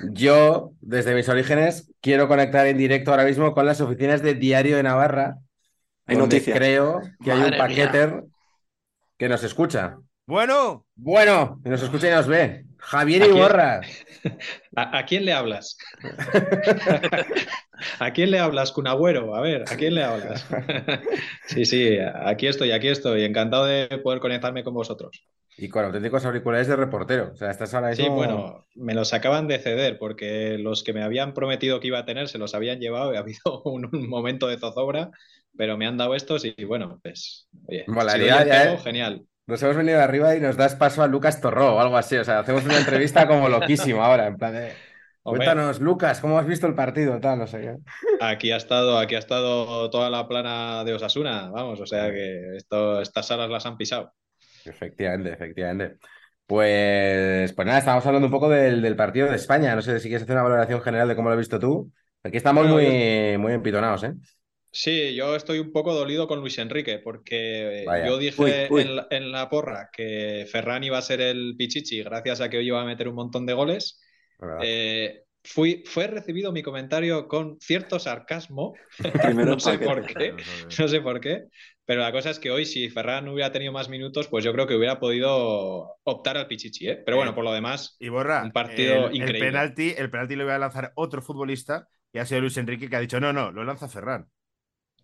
[0.00, 4.76] Yo, desde mis orígenes, quiero conectar en directo ahora mismo con las oficinas de Diario
[4.76, 5.38] de Navarra.
[6.06, 6.56] Hay noticias.
[6.56, 7.58] Creo que hay un mía.
[7.58, 8.24] paqueter
[9.16, 9.98] que nos escucha.
[10.26, 12.64] bueno, Bueno, y nos escucha y nos ve.
[12.78, 13.36] Javier ¿A quién?
[13.36, 13.80] Iborra.
[14.76, 15.76] ¿A, a quién le hablas?
[17.98, 19.34] ¿A quién le hablas, Cunagüero?
[19.34, 20.46] A ver, ¿a quién le hablas?
[21.46, 23.24] Sí, sí, aquí estoy, aquí estoy.
[23.24, 25.24] Encantado de poder conectarme con vosotros.
[25.60, 27.32] Y con auténticos auriculares de reportero.
[27.32, 31.02] O sea, estás ahora Sí, bueno, me los acaban de ceder porque los que me
[31.02, 34.08] habían prometido que iba a tener se los habían llevado y ha habido un, un
[34.08, 35.10] momento de zozobra,
[35.56, 38.80] pero me han dado estos y bueno, pues, oye, Molaría ya, pego, ¿eh?
[38.84, 39.26] genial.
[39.48, 42.16] Nos hemos venido de arriba y nos das paso a Lucas Torró o algo así.
[42.16, 44.72] O sea, hacemos una entrevista como loquísimo ahora, en plan de...
[45.24, 47.18] Hombre, Cuéntanos, Lucas, ¿cómo has visto el partido?
[47.18, 47.76] Tal, no sé qué.
[48.20, 52.56] aquí ha estado, aquí ha estado toda la plana de Osasuna, vamos, o sea que
[52.56, 54.14] esto, estas salas las han pisado.
[54.70, 55.98] Efectivamente, efectivamente.
[56.46, 59.74] Pues, pues nada, estábamos hablando un poco del, del partido de España.
[59.74, 61.92] No sé si quieres hacer una valoración general de cómo lo has visto tú.
[62.22, 64.14] Aquí estamos Bueno, muy, muy empitonados, ¿eh?
[64.70, 68.06] Sí, yo estoy un poco dolido con Luis Enrique, porque Vaya.
[68.06, 68.82] yo dije Uy, uy.
[68.82, 72.58] En, la, en la porra que Ferran iba a ser el Pichichi gracias a que
[72.58, 74.00] hoy iba a meter un montón de goles.
[74.56, 78.74] Eh, fui, fue recibido mi comentario con cierto sarcasmo,
[79.20, 80.34] Primero no sé por qué,
[80.78, 81.44] no sé por qué,
[81.88, 84.68] pero la cosa es que hoy si Ferran hubiera tenido más minutos, pues yo creo
[84.68, 86.96] que hubiera podido optar al Pichichi, ¿eh?
[87.04, 89.36] Pero bueno, por lo demás, y borra, Un partido el, el increíble.
[89.36, 92.96] penalti, el penalti lo iba a lanzar otro futbolista, y ha sido Luis Enrique que
[92.96, 94.28] ha dicho, no, no, lo lanza Ferran.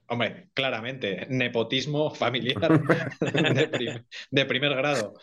[0.08, 2.56] hombre, claramente, nepotismo familiar
[3.20, 5.14] de, prim- de primer grado,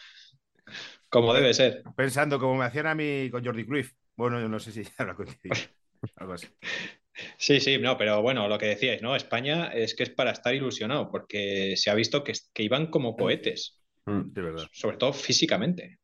[1.09, 1.87] como debe ser.
[1.95, 3.93] Pensando como me hacían a mí con Jordi Cruyff.
[4.15, 5.63] Bueno, yo no sé si habrá coincidido.
[6.15, 6.47] Algo así.
[7.37, 9.15] Sí, sí, no, pero bueno, lo que decíais, ¿no?
[9.15, 13.15] España es que es para estar ilusionado, porque se ha visto que, que iban como
[13.15, 14.33] cohetes, Mm.
[14.33, 14.65] De verdad.
[14.71, 15.99] sobre todo físicamente.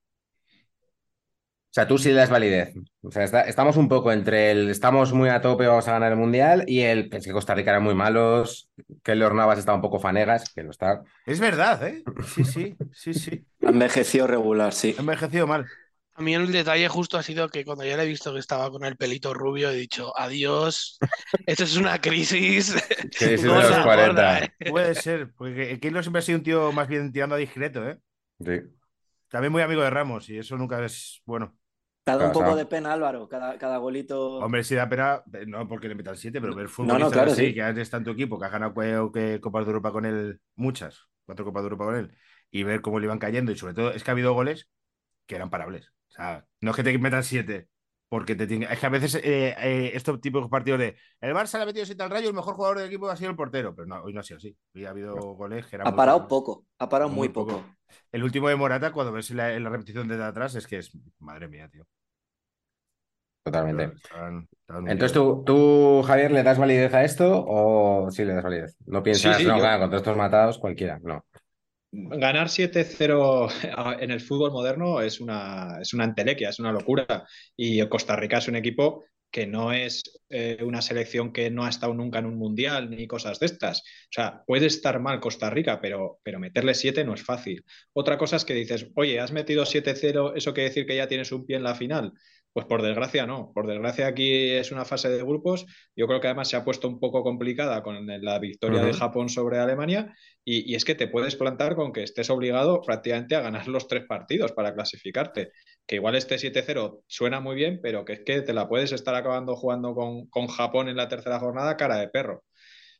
[1.70, 2.74] O sea, tú sí le das validez.
[3.02, 6.12] O sea, está- estamos un poco entre el estamos muy a tope, vamos a ganar
[6.12, 8.70] el mundial, y el es que Costa Rica eran muy malos,
[9.04, 11.04] que el Navas estaba un poco fanegas, que lo está.
[11.26, 12.04] Es verdad, ¿eh?
[12.34, 13.46] Sí, sí, sí, sí.
[13.62, 14.96] Envejeció regular, sí.
[14.98, 15.66] Ha envejecido mal.
[16.18, 18.72] A mí el detalle justo ha sido que cuando ya le he visto que estaba
[18.72, 20.98] con el pelito rubio, he dicho, adiós,
[21.46, 22.74] esto es una crisis.
[23.20, 24.08] Crisis de los 40.
[24.08, 24.52] gorda, ¿eh?
[24.68, 28.00] Puede ser, porque Keylor siempre ha sido un tío más bien tirando a discreto, ¿eh?
[28.40, 28.62] Sí.
[29.30, 31.56] También muy amigo de Ramos, y eso nunca es bueno.
[32.04, 34.38] Te ha dado un poco de pena, Álvaro, cada, cada golito.
[34.38, 37.12] Hombre, sí da pena, eh, no porque le metan siete, pero ver No, futbolistas no,
[37.12, 37.54] claro, así, sí.
[37.54, 41.00] que está en tu equipo, que ha ganado que Copas de Europa con él, muchas,
[41.28, 42.18] cuatro Copas de Europa con él,
[42.50, 44.68] y ver cómo le iban cayendo, y sobre todo es que ha habido goles
[45.28, 45.92] que eran parables.
[46.18, 47.68] Sea, no es que te metan siete,
[48.10, 51.34] porque te tiene- es que a veces eh, eh, estos tipos de partidos de el
[51.34, 53.36] Barça le ha metido siete al rayo, el mejor jugador del equipo ha sido el
[53.36, 54.56] portero, pero no, hoy no ha sido así.
[54.74, 57.58] Hoy ha habido goles que eran ha parado poco, ha parado Muy muy, poco.
[57.58, 57.66] poco.
[58.12, 61.70] El último de Morata, cuando ves la, repetición desde atrás, es que es, madre mía,
[61.70, 61.86] tío.
[63.44, 63.98] Totalmente.
[64.68, 65.14] Entonces.
[65.14, 68.76] ¿tú, tú, Javier, le das validez a esto o sí le das validez?
[68.86, 71.00] No piensas, Sí, sí, no, yo- claro, contra estos matados, cualquiera.
[71.02, 71.24] No.
[71.92, 73.50] Ganar 7-0
[74.02, 77.26] en el fútbol moderno es una, es una entelequia, es una locura.
[77.56, 81.70] Y Costa Rica es un equipo que no es eh, una selección que no ha
[81.70, 83.80] estado nunca en un mundial ni cosas de estas.
[83.80, 87.64] O sea, puede estar mal Costa Rica, pero, pero meterle 7 no es fácil.
[87.94, 91.32] Otra cosa es que dices, oye, has metido 7-0, ¿eso quiere decir que ya tienes
[91.32, 92.14] un pie en la final?
[92.58, 93.52] Pues por desgracia no.
[93.54, 95.68] Por desgracia aquí es una fase de grupos.
[95.96, 98.94] Yo creo que además se ha puesto un poco complicada con la victoria de.
[98.94, 100.12] Japón sobre Alemania.
[100.44, 103.88] Y, y es que te puedes plantar con que estés obligado prácticamente a ganar los
[103.88, 105.52] tres partidos para clasificarte.
[105.86, 109.14] Que igual este 7-0 suena muy bien, pero que es que te la puedes estar
[109.14, 112.44] acabando jugando con, con Japón en la tercera jornada cara de perro.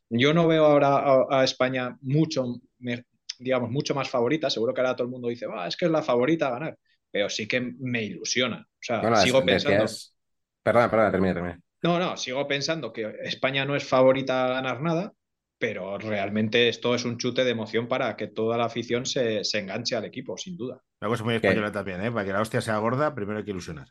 [0.08, 2.44] Yo no veo ahora a, a España mucho,
[2.78, 3.02] me-
[3.40, 4.50] digamos, mucho más favorita.
[4.50, 6.78] Seguro que ahora todo el mundo dice, "Ah, es que es la favorita a ganar.
[7.10, 8.66] Pero sí que me ilusiona.
[8.80, 9.86] O sea, Bueno, sigo es- pensando.
[10.62, 11.60] Perdona, perdona, termina, termina.
[11.82, 15.12] No, no, sigo pensando que España no es favorita a ganar nada,
[15.58, 19.58] pero realmente esto es un chute de emoción para que toda la afición se, se
[19.60, 20.82] enganche al equipo, sin duda.
[21.00, 22.10] Una cosa muy española también, ¿eh?
[22.10, 23.88] Para que la hostia sea gorda, primero hay que ilusionar.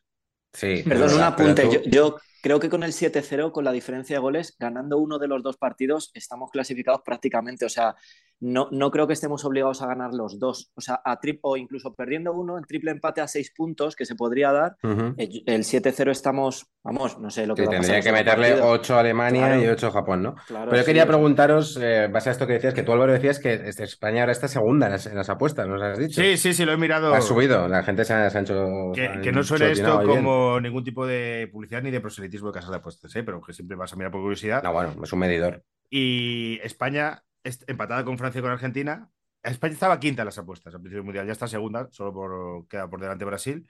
[0.54, 0.84] Sí.
[0.88, 1.82] Perdón, un apunte.
[1.90, 5.44] yo creo que con el 7-0, con la diferencia de goles, ganando uno de los
[5.44, 7.66] dos partidos, estamos clasificados prácticamente.
[7.66, 7.96] O sea,
[8.40, 10.72] no, no creo que estemos obligados a ganar los dos.
[10.76, 14.06] O sea, a tri- o incluso perdiendo uno en triple empate a seis puntos que
[14.06, 14.76] se podría dar.
[14.84, 18.04] El, el 7-0 estamos, vamos, no sé lo que Sí, va a pasar tendría en
[18.04, 18.82] que el segundo meterle partido.
[18.82, 19.64] 8 a Alemania Claro.
[19.64, 20.36] y 8 a Japón, ¿no?
[20.48, 23.12] Claro, Pero yo sí, quería preguntaros, eh, base a esto que decías, que tú Álvaro
[23.14, 26.22] decías que este- España ahora está segunda en las, en las apuestas, ¿nos has dicho?
[26.22, 27.14] Sí, sí, sí, lo he mirado.
[27.14, 28.66] Ha subido, la gente se ha, se ha hecho...
[28.94, 30.24] Que, han que no suene chotinado esto bien.
[30.24, 33.24] como ningún tipo de publicidad ni de proselitismo de casas de apuestas, ¿eh?
[33.24, 34.62] pero que siempre vas a mirar por curiosidad.
[34.64, 35.64] No, bueno, es un medidor.
[35.90, 37.24] Y España,
[37.68, 39.10] empatada con Francia y con Argentina.
[39.44, 42.68] España estaba quinta en las apuestas al principio del mundial, ya está segunda, solo por,
[42.68, 43.68] queda por delante Brasil.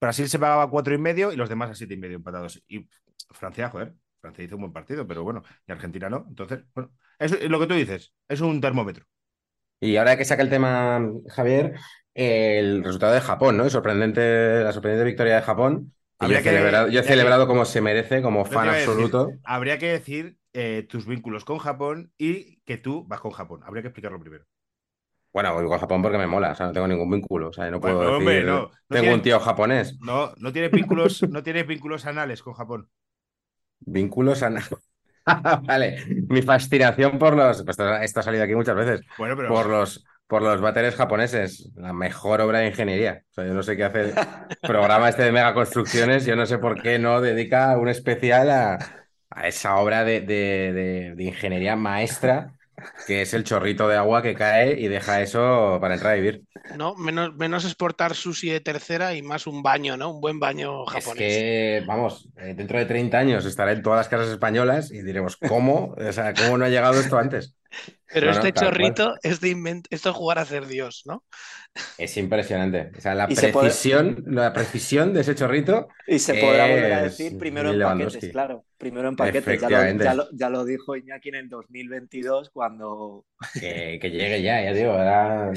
[0.00, 2.62] Brasil se pagaba a cuatro y medio y los demás a siete y medio empatados.
[2.68, 2.88] Y
[3.30, 6.26] Francia, joder, Francia hizo un buen partido, pero bueno, y Argentina no.
[6.28, 9.04] Entonces, bueno, es lo que tú dices, es un termómetro.
[9.80, 11.74] Y ahora que saca el tema Javier,
[12.14, 13.64] el resultado de Japón, ¿no?
[13.64, 15.92] El sorprendente, la sorprendente victoria de Japón.
[16.20, 18.88] yo Habría he que- celebrado, yo he que- celebrado como se merece, como fan decir,
[18.90, 19.30] absoluto.
[19.44, 23.60] habría que decir eh, tus vínculos con Japón y que tú vas con Japón.
[23.64, 24.44] Habría que explicarlo primero.
[25.32, 27.70] Bueno, voy con Japón porque me mola, o sea, no tengo ningún vínculo, o sea,
[27.70, 29.96] no puedo decir, no, no tengo un tío japonés.
[30.00, 32.88] No, no tienes vínculos, no tienes vínculos anales con Japón.
[33.78, 34.50] Vínculos a...
[35.62, 37.62] Vale, mi fascinación por los...
[37.62, 39.02] pues esto, esto ha salido aquí muchas veces.
[39.16, 43.22] Bueno, pero Por los, por los váteres japoneses, la mejor obra de ingeniería.
[43.30, 44.14] O sea, yo no sé qué hace el
[44.62, 48.99] programa este de megaconstrucciones, yo no sé por qué no dedica un especial a,
[49.30, 52.54] a esa obra de, de- de- de ingeniería maestra,
[53.06, 56.42] que es el chorrito de agua que cae y deja eso para entrar a vivir.
[56.76, 56.94] ¿no?
[56.96, 60.10] Menos, menos exportar sushi de tercera y más un baño, ¿no?
[60.10, 61.18] Un buen baño Es japonés.
[61.18, 65.36] que, vamos, eh, dentro de 30 años estará en todas las casas españolas y diremos,
[65.36, 65.94] ¿cómo?
[65.96, 67.54] O sea, ¿cómo no ha llegado esto antes?
[68.12, 71.24] Pero No, este chorrito es de invent- esto es jugar a ser Dios, ¿no?
[71.98, 72.90] Es impresionante.
[72.96, 77.38] O sea, la precisión, la precisión de ese chorrito Y se podrá volver a decir
[77.38, 78.64] primero en paquetes, claro.
[78.76, 79.60] Primero en paquetes.
[79.60, 83.24] Ya lo, ya, lo, ya lo dijo Iñaki en el 2022 cuando...
[83.54, 84.92] que, que llegue ya, ya digo.
[84.92, 85.52] ahora,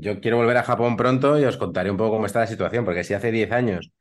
[0.00, 2.84] yo quiero volver a Japón pronto y os contaré un poco cómo está la situación,
[2.84, 3.92] porque si hace 10 años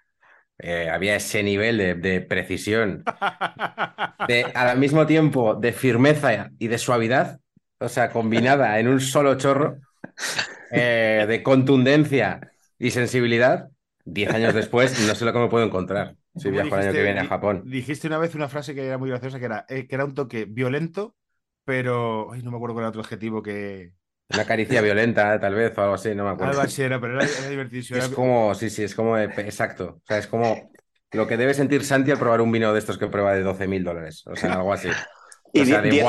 [0.58, 3.04] eh, había ese nivel de, de precisión,
[4.28, 7.40] de, al mismo tiempo de firmeza y de suavidad,
[7.80, 9.78] o sea, combinada en un solo chorro,
[10.72, 13.70] eh, de contundencia y sensibilidad,
[14.06, 16.92] 10 años después no sé lo que me puedo encontrar si ¿Cómo viajo el año
[16.94, 17.64] que viene a Japón.
[17.66, 20.14] Dijiste una vez una frase que era muy graciosa, que era, eh, que era un
[20.14, 21.16] toque violento,
[21.64, 23.94] pero ay, no me acuerdo cuál era otro adjetivo que...
[24.30, 26.52] Una caricia violenta, tal vez, o algo así, no me acuerdo.
[26.52, 28.00] Algo así era, pero era, era divertidísimo.
[28.00, 29.98] Es Era- como, sí, sí, es como, exacto.
[29.98, 30.70] O sea, es como
[31.12, 33.68] lo que debe sentir Santi al probar un vino de estos que prueba de 12
[33.68, 34.24] mil dólares.
[34.26, 34.90] O sea, algo así.
[35.54, 36.06] Y sea, diez.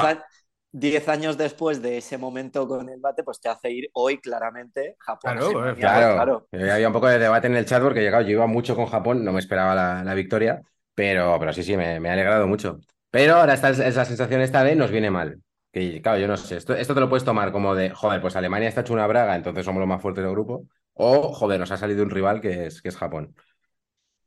[0.72, 4.96] Diez años después de ese momento con el bate, pues te hace ir hoy claramente
[4.98, 5.38] Japón.
[5.38, 6.48] Claro, Alemania, Claro, claro.
[6.52, 8.86] Eh, había un poco de debate en el chat porque llegado, yo iba mucho con
[8.86, 10.62] Japón, no me esperaba la, la victoria,
[10.94, 12.78] pero, pero sí, sí, me, me ha alegrado mucho.
[13.10, 15.40] Pero ahora está esa sensación esta de nos viene mal.
[15.72, 18.36] Que claro, yo no sé, esto, esto te lo puedes tomar como de, joder, pues
[18.36, 21.70] Alemania está hecho una braga, entonces somos los más fuertes del grupo, o joder, nos
[21.72, 23.34] ha salido un rival que es, que es Japón.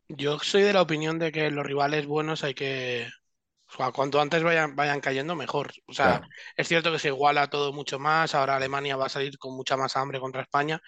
[0.07, 3.07] Yo soy de la opinión de que los rivales buenos hay que.
[3.71, 5.71] O sea, cuanto antes vayan, vayan cayendo, mejor.
[5.85, 6.27] O sea, Claro.
[6.55, 8.33] es cierto que se iguala todo mucho más.
[8.35, 10.81] Ahora Alemania va a salir con mucha más hambre contra España.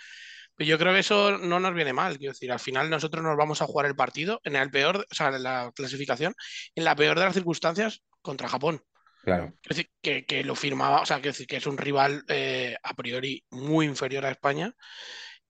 [0.56, 2.18] Pero yo creo que eso no nos viene mal.
[2.18, 5.16] Quiero decir, al final nosotros nos vamos a jugar el partido en el peor, o
[5.16, 6.34] sea, en la clasificación,
[6.76, 8.82] en la peor de las circunstancias contra Japón.
[9.24, 9.54] Claro.
[9.62, 12.94] Es decir, que, que lo firmaba, o sea, decir que es un rival eh, a
[12.96, 14.74] priori muy inferior a España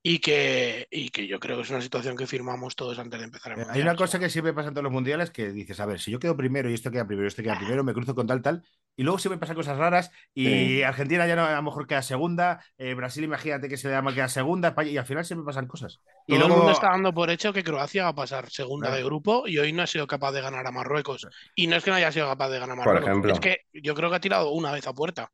[0.03, 3.25] y que, y que yo creo que es una situación que firmamos todos antes de
[3.25, 3.83] empezar el Eh, Hay mundial.
[3.83, 5.99] una O sea, cosa que siempre pasa en todos los mundiales que dices, a ver,
[5.99, 8.25] si yo quedo primero y esto queda primero y esto queda primero, me cruzo con
[8.25, 8.63] tal, tal,
[8.95, 10.83] y luego siempre pasan cosas raras y Sí.
[10.83, 14.13] Argentina ya no, a lo mejor queda segunda, eh, Brasil imagínate que se le llama
[14.13, 16.01] queda segunda, España, y al final siempre pasan cosas.
[16.25, 18.87] Y Todo luego, el mundo está dando por hecho que Croacia va a pasar segunda
[18.87, 18.97] Claro.
[18.97, 21.27] de grupo y hoy no ha sido capaz de ganar a Marruecos.
[21.55, 23.33] Y no es que no haya sido capaz de ganar a Marruecos, ejemplo.
[23.33, 25.31] es que yo creo que ha tirado una vez a puerta.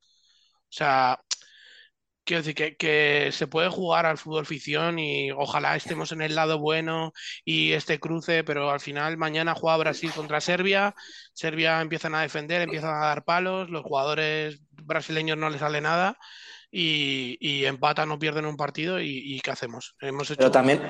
[0.70, 1.18] O sea,
[2.28, 6.36] quiero decir que, que se puede jugar al fútbol ficción y ojalá estemos en el
[6.36, 7.14] lado bueno
[7.46, 10.94] y este cruce, pero al final mañana juega Brasil contra Serbia,
[11.34, 16.18] Serbia empiezan a defender, empiezan a dar palos, los jugadores brasileños no les sale nada.
[16.70, 19.96] Y, y empatan o pierden un partido y, y ¿qué hacemos?
[20.02, 20.82] Hemos hecho Pero también,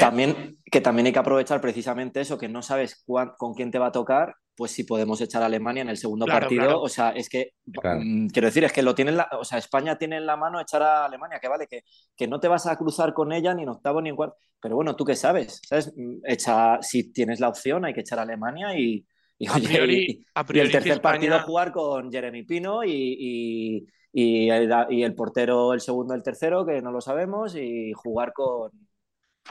[0.00, 3.78] también, que también hay que aprovechar precisamente eso, que no sabes cuán- con quién te
[3.78, 6.62] va a tocar, pues si podemos echar a Alemania en el segundo Claro, partido.
[6.62, 6.80] claro.
[6.80, 8.00] O sea, es que, Claro.
[8.02, 10.60] mm, quiero decir, es que lo tienen, la, o sea, España tiene en la mano
[10.60, 11.82] echar a Alemania, que vale, que,
[12.16, 14.36] que no te vas a cruzar con ella ni en octavo ni en cuarto.
[14.60, 15.60] Pero bueno, ¿tú qué sabes?
[15.66, 15.92] ¿Sabes?
[15.96, 19.04] Mm, Echa, si tienes la opción, hay que echar a Alemania y,
[19.38, 22.42] y, A oye, priori, y- a y priori el tercer España- partido jugar con Jeremy
[22.44, 27.02] Pino y, y, y el, y el portero el segundo el tercero, que no lo
[27.02, 28.70] sabemos, y jugar con,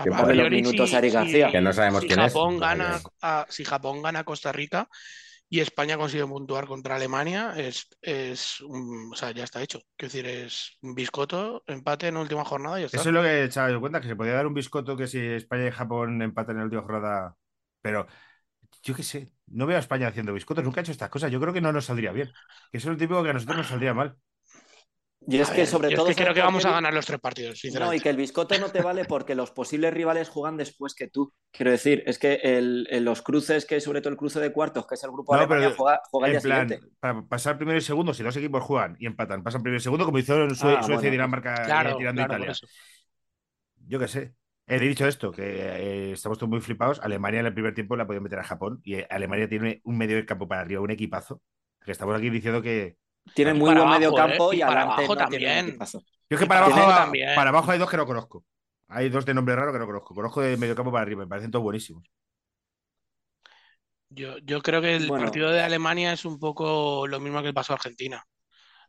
[0.04, 1.52] Que a ponle los minutos si- si- García.
[1.52, 2.34] Que no sabemos si quién es.
[2.34, 4.90] Japón sea gana, a- si Japón gana a Costa Rica,
[5.50, 9.80] y España consigue puntuar contra Alemania, es, es un- o sea, ya está hecho.
[9.96, 12.98] Quiero decir, es un biscoto, empate en última jornada y ya está.
[13.02, 15.20] Eso es lo que he echado cuenta, que se podía dar un biscoto que si
[15.20, 17.36] España y Japón empatan en la última jornada.
[17.82, 18.08] Pero
[18.84, 21.32] yo qué sé, no veo a España haciendo biscotos, nunca ha hecho estas cosas.
[21.32, 22.32] Yo creo que no nos saldría bien.
[22.72, 24.18] Que eso es lo típico que a nosotros nos saldría mal.
[25.28, 26.06] Y es A que ver, sobre yo es todo...
[26.08, 28.04] que ¿sabes creo que vamos a ganar los tres partidos, No, y sinceramente.
[28.04, 31.34] que el biscoto no te vale porque los posibles rivales juegan después que tú.
[31.52, 34.86] Quiero decir, es que el, en los cruces, que sobre todo el cruce de cuartos,
[34.86, 36.90] que es el grupo No, Alemania, pero juega, juega el día plan, siguiente.
[37.00, 40.06] para pasar primero y segundo, si dos equipos juegan y empatan, pasan primero y segundo,
[40.06, 41.08] como hicieron Sue- Ah, Suecia bueno.
[41.08, 42.56] y Dinamarca eh, Claro, tirando a claro, Italia.
[43.88, 44.36] Yo qué sé.
[44.68, 47.00] He dicho esto, que eh, estamos todos muy flipados.
[47.02, 49.98] Alemania en el primer tiempo la podía meter a Japón y eh, Alemania tiene un
[49.98, 51.42] medio del campo para arriba, un equipazo.
[51.84, 52.98] Que estamos aquí diciendo que.
[53.34, 54.58] Tiene muy buen medio abajo, campo ¿eh?
[54.58, 55.78] y, Y para adelante abajo no también.
[56.30, 57.30] Yo es que para abajo, también.
[57.34, 58.46] para abajo hay dos que no conozco.
[58.88, 60.14] Hay dos de nombre raro que no conozco.
[60.16, 62.04] Conozco de medio campo para arriba, me parecen todos buenísimos.
[64.10, 65.26] Yo, yo creo que el Bueno.
[65.26, 68.24] partido de Alemania es un poco lo mismo que el paso a Argentina.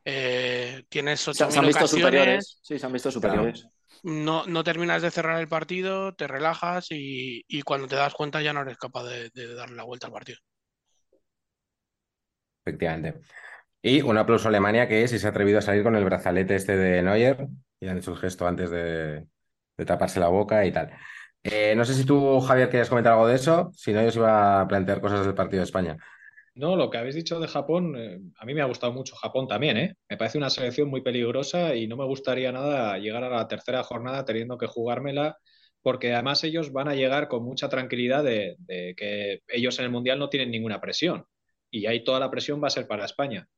[0.04, 2.58] Eh, tienes Se, se han 8.000 visto ocasiones, superiores.
[2.62, 3.68] Sí, se han visto superiores.
[4.02, 8.42] no, no terminas de cerrar el partido, te relajas y, y cuando te das cuenta
[8.42, 10.38] ya no eres capaz de, de darle la vuelta al partido.
[12.64, 13.20] Efectivamente.
[13.82, 16.56] Y un aplauso a Alemania que si se ha atrevido a salir con el brazalete
[16.56, 17.48] este de Neuer
[17.80, 19.26] y han hecho el gesto antes de,
[19.86, 20.90] taparse la boca y tal.
[21.42, 23.70] Eh, no sé si tú, Javier, querías comentar algo de eso.
[23.74, 25.96] Si no, yo os iba a plantear cosas del partido de España.
[26.54, 29.46] No, lo que habéis dicho de Japón, eh, a mí me ha gustado mucho Japón
[29.46, 29.94] también, ¿eh?
[30.08, 33.82] Me parece una selección muy peligrosa y no me gustaría nada llegar a la tercera
[33.82, 35.36] jornada teniendo que jugármela,
[35.82, 38.56] porque además ellos van a llegar con mucha tranquilidad de
[38.96, 41.26] que ellos en el Mundial no tienen ninguna presión
[41.70, 43.48] y ahí toda la presión va a ser para España.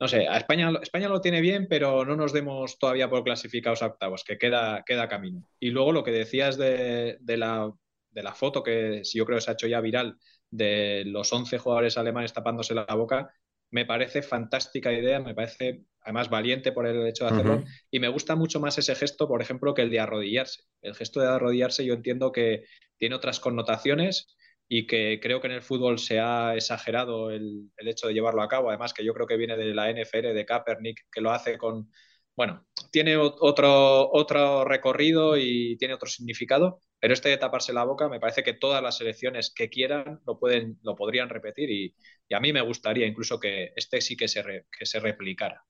[0.00, 3.82] No sé, a España, España lo tiene bien, pero no nos demos todavía por clasificados
[3.82, 5.44] a octavos, que queda, queda camino.
[5.60, 7.72] Y luego lo que decías de, de la,
[8.10, 10.16] de la foto que yo creo que se ha hecho ya viral
[10.50, 13.32] de los 11 jugadores alemanes tapándose la boca,
[13.70, 18.08] me parece fantástica idea, me parece además valiente por el hecho de hacerlo y me
[18.08, 20.62] gusta mucho más ese gesto, por ejemplo, que el de arrodillarse.
[20.82, 22.64] El gesto de arrodillarse yo entiendo que
[22.98, 24.36] tiene otras connotaciones
[24.78, 28.42] y que creo que en el fútbol se ha exagerado el, el hecho de llevarlo
[28.42, 31.30] a cabo, además que yo creo que viene de la NFL, de Kaepernick, que lo
[31.30, 31.90] hace con,
[32.36, 38.08] bueno, tiene otro, otro recorrido y tiene otro significado, pero este de taparse la boca
[38.08, 41.94] me parece que todas las selecciones que quieran lo, pueden, lo podrían repetir y,
[42.34, 44.42] a mí me gustaría incluso que este sí que se,
[44.76, 45.62] que se replicara.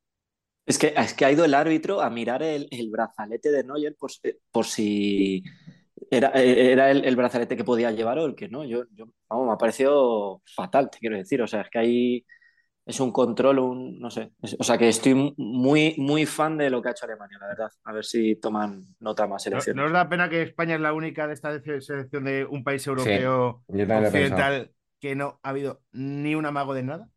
[0.66, 3.94] Es que, es que ha ido el árbitro a mirar el, el brazalete de Neuer
[3.96, 5.42] por, si- por si
[6.10, 8.64] era, era el, el brazalete que podía llevar o el que no.
[8.64, 11.42] Yo, yo, vamos, me ha parecido fatal, te quiero decir.
[11.42, 12.26] O sea, es que ahí
[12.86, 14.32] es un control, un, no sé.
[14.42, 17.46] Es- o sea, que estoy muy, muy fan de lo que ha hecho Alemania, la
[17.48, 17.70] verdad.
[17.84, 19.76] A ver si toman nota más ¿No, selecciones.
[19.82, 22.86] ¿no os da pena que España es la única de esta selección de un país
[22.86, 24.06] europeo pensado.
[24.08, 27.08] occidental que no ha habido ni un amago de nada?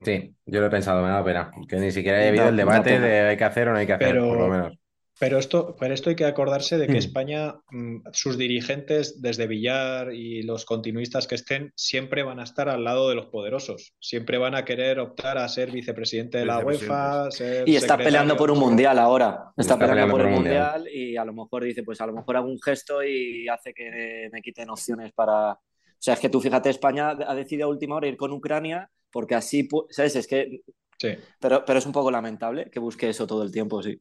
[0.00, 1.50] Sí, yo lo he pensado, me da pena.
[1.68, 3.06] Que ni siquiera haya habido el debate pena.
[3.06, 4.78] de hay que hacer o no hay que hacer, Pero- por lo menos.
[5.22, 6.96] Pero esto, pero esto hay que acordarse de que Mm.
[6.96, 12.68] España, mm, sus dirigentes, desde Villar y los continuistas que estén, siempre van a estar
[12.68, 13.94] al lado de los poderosos.
[14.00, 18.36] Siempre van a querer optar a ser vicepresidente de la UEFA, ser Y está peleando
[18.36, 19.52] por un mundial ahora.
[19.56, 20.80] Está, peleando, por un mundial.
[20.80, 23.72] mundial y a lo mejor dice, pues a lo mejor hago un gesto y hace
[23.72, 25.52] que me quiten opciones para.
[25.52, 25.58] O
[26.00, 29.36] sea, es que tú fíjate, España ha decidido a última hora ir con Ucrania porque
[29.36, 30.16] así, pu- ¿sabes?
[30.16, 30.62] Es que.
[30.98, 31.10] Sí.
[31.38, 34.00] Pero, pero es un poco lamentable que busque eso todo el tiempo, sí.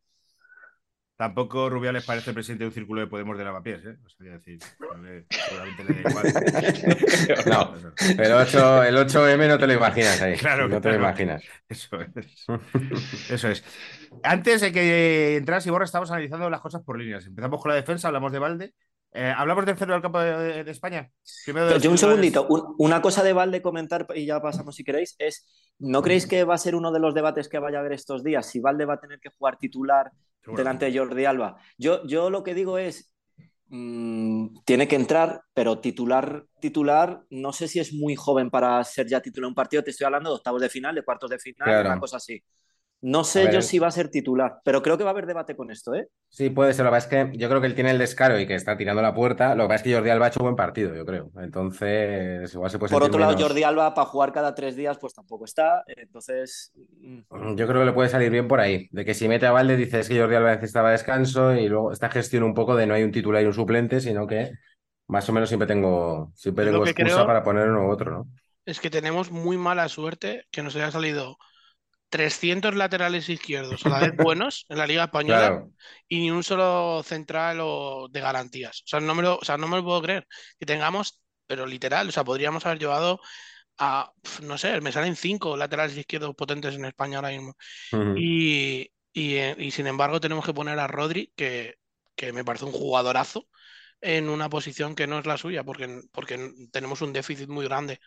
[1.22, 3.96] Tampoco Rubiales parece presidente de un círculo de Podemos de lavapiés, ¿eh?
[4.04, 4.58] Os quería decir.
[5.30, 6.34] seguramente le da igual.
[7.46, 10.36] No, el, 8, el 8M no te lo imaginas ahí.
[10.36, 11.44] Claro, no te lo imaginas.
[11.70, 13.30] Eso es.
[13.30, 13.64] Eso es.
[14.24, 17.24] Antes de que entras, Iborra, estamos analizando las cosas por líneas.
[17.28, 18.74] Empezamos con la defensa, hablamos de Valde.
[19.14, 21.12] Eh, ¿Hablamos del centro del campo de, de España?
[21.44, 24.84] Primero de Yo un segundito, un- una cosa de Valde comentar y ya pasamos si
[24.86, 25.46] queréis, es,
[25.80, 28.24] ¿no creéis que va a ser uno de los debates que vaya a haber estos
[28.24, 28.46] días?
[28.46, 30.58] Si Valde va a tener que jugar titular Seguro.
[30.64, 31.58] delante de Jordi Alba.
[31.78, 33.12] Yo, yo lo que digo es,
[33.68, 39.08] mm, tiene que entrar, pero titular, titular, no sé si es muy joven para ser
[39.08, 41.40] ya titular en un partido, te estoy hablando de octavos de final, de cuartos de
[41.40, 41.90] final, Claro.
[41.90, 42.42] una cosa así.
[43.02, 45.56] No sé yo si va a ser titular, pero creo que va a haber debate
[45.56, 46.08] con esto, ¿eh?
[46.30, 46.86] Sí, puede ser.
[46.86, 48.78] Lo que pasa es que yo creo que él tiene el descaro y que está
[48.78, 49.56] tirando la puerta.
[49.56, 51.32] Lo que pasa es que Jordi Alba ha hecho buen partido, yo creo.
[51.42, 53.44] Entonces, igual se puede Por otro lado, menos.
[53.50, 56.72] Jordi Alba para jugar cada tres días, pues tampoco está, entonces...
[56.76, 58.88] mm, Yo creo que le puede salir bien por ahí.
[58.92, 62.10] De que si mete a Valde, dices que Jordi Alba necesitaba descanso y luego esta
[62.10, 64.52] gestión un poco de no hay un titular y un suplente, sino que
[65.08, 68.12] más o menos siempre tengo, siempre tengo que excusa creo- para poner uno u otro,
[68.12, 68.28] ¿no?
[68.66, 71.38] Es que tenemos muy mala suerte que nos haya salido
[72.12, 75.72] 300 laterales izquierdos a la vez buenos en la Liga Española Claro.
[76.10, 78.82] y ni un solo central o de garantías.
[78.82, 80.28] O sea, no me lo, o sea, no me lo puedo creer
[80.60, 83.22] que tengamos, pero literal, o sea, podríamos haber llevado
[83.80, 84.12] a,
[84.44, 87.56] no sé, me salen cinco laterales izquierdos potentes en España ahora mismo.
[88.14, 91.76] Y, y, eh, y sin embargo tenemos que poner a Rodri, que,
[92.16, 93.48] que me parece un jugadorazo,
[94.02, 98.00] en una posición que no es la suya, porque, porque tenemos un déficit muy grande.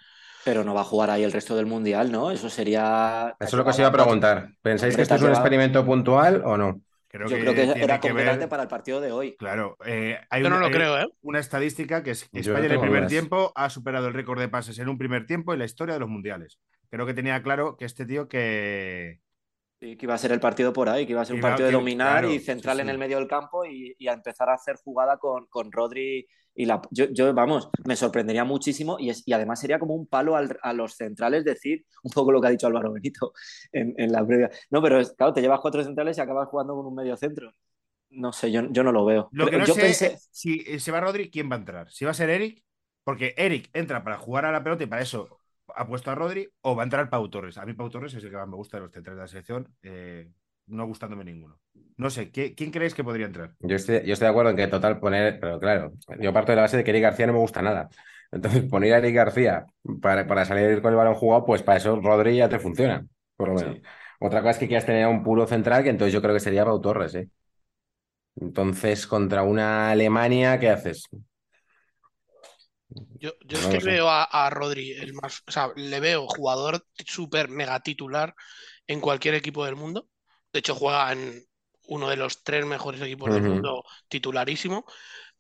[0.45, 2.30] Pero no va a jugar ahí el resto del mundial, ¿no?
[2.30, 3.34] Eso sería.
[3.40, 4.51] Eso es lo que os iba a preguntar.
[4.62, 6.80] ¿Pensáis que esto es un experimento puntual o no?
[7.09, 9.36] Creo Yo que creo que era que ver- conveniente para el partido de hoy.
[9.36, 11.07] Claro, eh, hay, Yo no una, lo creo, ¿eh?
[11.22, 13.11] una estadística que es que no España en el primer dudas.
[13.11, 16.01] tiempo ha superado el récord de pases en un primer tiempo en la historia de
[16.01, 16.59] los mundiales.
[16.90, 19.20] Creo que tenía claro que este tío que...
[19.80, 21.49] Sí, que iba a ser el partido por ahí, que iba a ser un Iba-
[21.51, 24.12] partido de dominar claro, y central sí, en el medio del campo y, y a
[24.12, 26.80] empezar a hacer jugada con, con Rodri y la.
[26.90, 30.59] Yo, yo, vamos, me sorprendería muchísimo y, es, y además sería como un palo al-
[30.62, 33.32] a los centrales decir un poco lo que ha dicho Álvaro Benito
[33.72, 34.50] en, en la previa.
[34.70, 37.50] No, pero es, claro, te llevas cuatro centrales y acabas jugando con un medio centro.
[38.11, 39.30] No sé, yo, yo no lo veo.
[39.30, 40.16] Lo que no yo sé pensé.
[40.30, 41.90] si eh, se va Rodri, ¿quién va a entrar?
[41.90, 42.62] Si va a ser Eric,
[43.02, 45.40] porque Eric entra para jugar a la pelota y para eso
[45.74, 47.59] ha puesto a Rodri, o va a entrar Pau Torres.
[47.59, 49.28] A mí Pau Torres es el que más me gusta de los centrales de la
[49.28, 50.30] selección, eh,
[50.67, 51.61] no gustándome ninguno.
[51.97, 53.55] No sé, ¿qué- ¿quién creéis que podría entrar?
[53.61, 56.57] Yo estoy, yo estoy de acuerdo en que total poner, pero claro, yo parto de
[56.57, 57.89] la base de que Eric García no me gusta nada.
[58.31, 59.67] Entonces, poner a Eric García
[60.03, 63.07] para, para salir con el balón jugado, pues para eso Rodri ya te funciona,
[63.37, 63.79] por lo menos.
[63.79, 63.89] Sí.
[64.21, 66.41] Otra cosa es que quieras tener a un puro central, que entonces yo creo que
[66.41, 67.29] sería Pau Torres, ¿eh?
[68.37, 71.09] Entonces, contra una Alemania, ¿qué haces?
[73.21, 73.91] Yo, yo es No que sé.
[73.91, 78.35] veo a, a Rodri, el más, o sea, le veo jugador súper mega titular
[78.87, 80.09] en cualquier equipo del mundo.
[80.55, 81.44] De hecho, juega en
[81.88, 84.86] uno de los tres mejores equipos del mundo, titularísimo.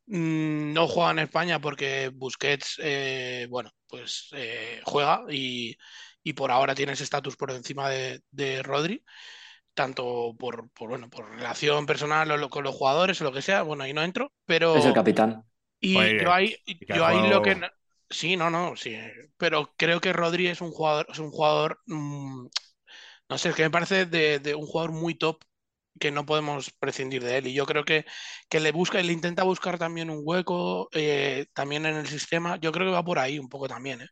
[0.06, 5.76] Mm, No juega en España porque Busquets, eh, bueno, pues eh, juega y,
[6.22, 9.04] y por ahora tiene ese estatus por encima de, de Rodri,
[9.74, 13.42] tanto por, por, bueno, por relación personal o lo- con los jugadores o lo que
[13.42, 13.62] sea.
[13.62, 14.72] Bueno, ahí no entro, pero.
[14.72, 15.42] Es el capitán.
[15.80, 16.56] Y Oye, yo ahí,
[16.88, 17.60] yo ahí lo que...
[18.10, 18.96] Sí, no, no, sí.
[19.36, 22.46] Pero creo que Rodri es un jugador, es un jugador, mm,
[23.28, 25.42] no sé, es que me parece de, un jugador muy top
[26.00, 27.46] que no podemos prescindir de él.
[27.48, 28.04] Y yo creo que,
[28.48, 32.56] que le busca y le intenta buscar también un hueco, eh, también en el sistema.
[32.58, 34.08] Yo creo que va por ahí un poco también, ¿eh?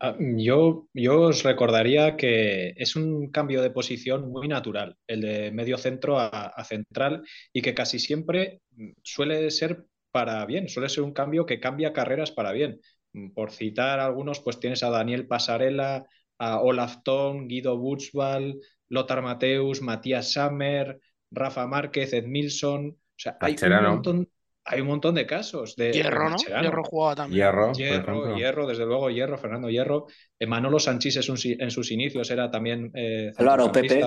[0.00, 5.52] Ah, Yo, yo os recordaría que es un cambio de posición muy natural, el de
[5.52, 10.88] medio centro a, a central, y que casi siempre mm, suele ser para bien, suele
[10.88, 12.80] ser un cambio que cambia carreras para bien.
[13.12, 16.06] Mm, Por citar algunos, pues tienes a Daniel Pasarela,
[16.38, 18.56] a Olaf Thon, Guido Buchwald,
[18.88, 22.88] Lothar Mateus, Matías Sammer, Rafa Márquez, Edmilson.
[22.90, 24.28] O sea, hay un montón,
[24.64, 26.36] hay un montón de casos de Hierro, ¿no?
[26.60, 27.40] Hierro jugaba también.
[27.40, 28.34] Hierro, Hierro.
[28.36, 30.06] Hierro, desde luego, Hierro, Fernando Hierro.
[30.38, 34.00] Eh, Manolo Sanchís es un si- en sus inicios era también eh, Álvaro, Pepe.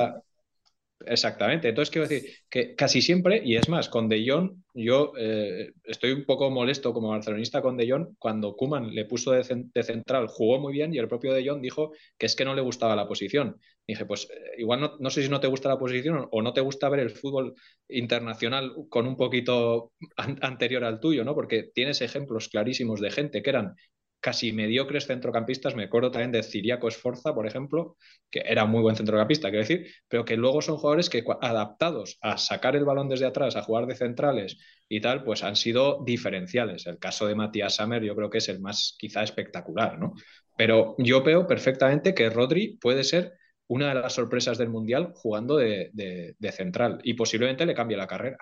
[1.05, 1.69] Exactamente.
[1.69, 6.11] Entonces quiero decir que casi siempre, y es más, con De Jong, yo eh, estoy
[6.11, 9.83] un poco molesto como barcelonista con De Jong, cuando Kuman le puso de, cen- de
[9.83, 12.61] central, jugó muy bien y el propio De Jong dijo que es que no le
[12.61, 13.57] gustaba la posición.
[13.87, 16.53] Dije, pues eh, igual no, no sé si no te gusta la posición o no
[16.53, 17.55] te gusta ver el fútbol
[17.89, 21.33] internacional con un poquito an- anterior al tuyo, ¿no?
[21.35, 23.75] Porque tienes ejemplos clarísimos de gente que eran
[24.21, 25.75] casi mediocres centrocampistas.
[25.75, 27.97] Me acuerdo también de Ciriaco Esforza, por ejemplo,
[28.29, 32.37] que era muy buen centrocampista, quiero decir, pero que luego son jugadores que adaptados a
[32.37, 34.57] sacar el balón desde atrás, a jugar de centrales
[34.87, 36.85] y tal, pues han sido diferenciales.
[36.87, 40.13] El caso de Matías Sammer yo creo que es el más quizá espectacular, ¿no?
[40.55, 43.33] Pero yo veo perfectamente que Rodri puede ser
[43.67, 48.07] una de las sorpresas del Mundial jugando de- de central y posiblemente le cambie la
[48.07, 48.37] carrera.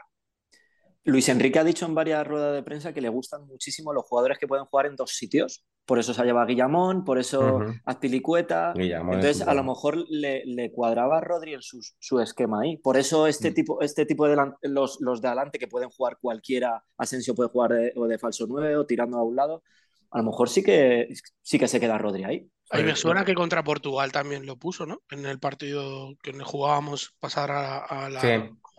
[1.10, 4.38] Luis Enrique ha dicho en varias ruedas de prensa que le gustan muchísimo los jugadores
[4.38, 5.66] que pueden jugar en dos sitios.
[5.86, 7.62] Por eso se ha llevado a Guillamón, por eso.
[7.86, 8.74] Azpilicueta.
[8.76, 12.62] Guillamón es Entonces, a lo mejor le, le cuadraba a Rodri en su, su esquema
[12.62, 12.78] ahí.
[12.78, 13.54] Por eso este Mm.
[13.54, 17.50] tipo, este tipo de delan- los, los de adelante que pueden jugar cualquiera, Asensio puede
[17.50, 19.64] jugar de, o de falso 9 o tirando a un lado,
[20.12, 21.08] a lo mejor sí que,
[21.42, 22.50] sí que se queda Rodri ahí.
[22.72, 25.02] A mí me suena que contra Portugal también lo puso, ¿no?
[25.10, 28.22] En el partido que jugábamos pasar a, a la...
[28.22, 28.28] Sí,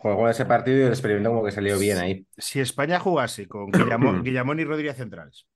[0.01, 2.27] jugó ese partido y el experimento como que salió bien ahí.
[2.39, 5.47] Si España jugase con Guillamón, Guillamón y Rodríguez centrales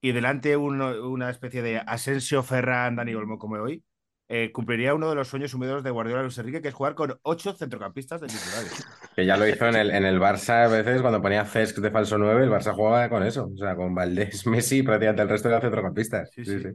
[0.00, 3.84] y delante uno- una especie de Asensio, Ferran, Dani Olmo como hoy,
[4.28, 7.18] eh, cumpliría uno de los sueños húmedos de Guardiola Luis Enrique, que es jugar con
[7.22, 8.72] ocho centrocampistas de titulares.
[9.16, 11.90] Que ya lo hizo en el, en el Barça a veces, cuando ponía Cesc de
[11.90, 13.50] falso 9, el Barça jugaba con eso.
[13.52, 16.30] O sea, con Valdés, Messi, prácticamente el resto de los centrocampistas.
[16.30, 16.60] Sí, Sí, sí.
[16.60, 16.68] sí.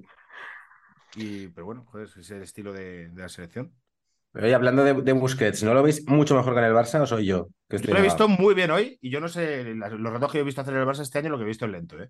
[1.15, 3.71] Y, pero bueno, joder, es el estilo de, de la selección.
[4.35, 7.05] Oye, hablando de, de Busquets, ¿no lo veis mucho mejor que en el Barça o
[7.05, 7.49] soy yo?
[7.69, 10.39] Que Yo lo he visto muy bien hoy y yo no sé, los retos que
[10.39, 12.09] he visto hacer en el Barça este año, lo que he visto es lento, ¿eh?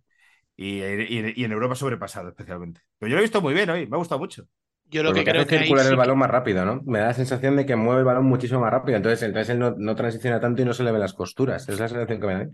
[0.57, 2.81] Y, y- y en Europa sobrepasado especialmente.
[2.99, 4.45] Pero yo lo he visto muy bien hoy, me ha gustado mucho.
[4.85, 6.65] Yo lo que lo que creo hace que circular sí el que- balón más rápido,
[6.65, 6.81] ¿no?
[6.85, 8.97] Me da la sensación de que mueve el balón muchísimo más rápido.
[8.97, 11.67] Entonces, entonces él no, no transiciona tanto y no se le ven las costuras.
[11.69, 12.49] Es la sensación que me da.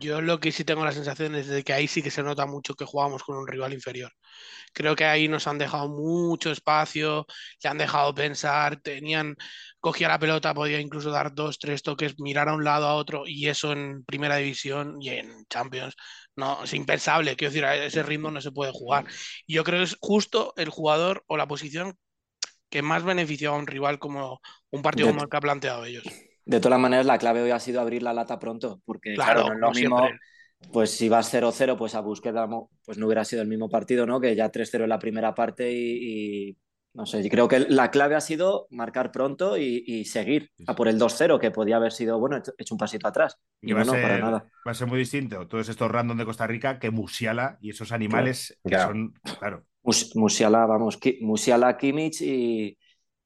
[0.00, 2.46] Yo lo que sí tengo la sensación es de que ahí sí que se nota
[2.46, 4.10] mucho que jugamos con un rival inferior.
[4.72, 7.26] Creo que ahí nos han dejado mucho espacio,
[7.62, 9.36] le han dejado pensar, tenían,
[9.78, 13.24] cogía la pelota, podía incluso dar dos, tres toques, mirar a un lado a otro,
[13.26, 15.94] y eso en primera división y en Champions,
[16.34, 17.36] no, es impensable.
[17.36, 19.04] Quiero decir, a ese ritmo no se puede jugar.
[19.46, 21.98] Y yo creo que es justo el jugador o la posición
[22.70, 24.40] que más beneficia a un rival como
[24.70, 26.04] un partido como el que ha planteado ellos.
[26.50, 29.48] De todas maneras, la clave hoy ha sido abrir la lata pronto, porque Claro, claro,
[29.48, 30.20] no es lo mismo, siempre.
[30.72, 32.36] pues si vas 0-0, pues a Busquets
[32.84, 34.20] pues no hubiera sido el mismo partido, ¿no?
[34.20, 36.56] Que ya 3-0 en la primera parte y, y,
[36.94, 40.88] no sé, creo que la clave ha sido marcar pronto y, y seguir a por
[40.88, 43.36] el 2-0, que podía haber sido, bueno, hecho, hecho un pasito atrás.
[43.62, 44.44] Y Y va, no, a no, para ser, nada.
[44.66, 47.92] va a ser muy distinto todos estos random de Costa Rica que Musiala y esos
[47.92, 48.88] animales que Claro.
[48.88, 52.76] son, claro, Mus- Musiala, vamos, Ki- Musiala, Kimmich y,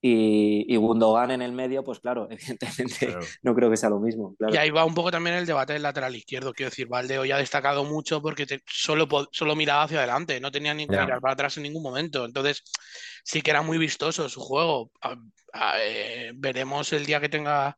[0.06, 3.24] y, y Gundogan en el medio, pues claro, evidentemente claro.
[3.42, 4.34] no creo que sea lo mismo.
[4.36, 4.52] Claro.
[4.52, 6.52] Y ahí va un poco también el debate del lateral izquierdo.
[6.52, 10.50] Quiero decir, Valde hoy ha destacado mucho porque te- solo, solo miraba hacia adelante, no
[10.52, 12.26] tenía ni que mirar para atrás en ningún momento.
[12.26, 12.62] Entonces,
[13.24, 14.90] sí que era muy vistoso su juego.
[15.00, 15.16] A-
[15.54, 17.74] a- eh, veremos el día que tenga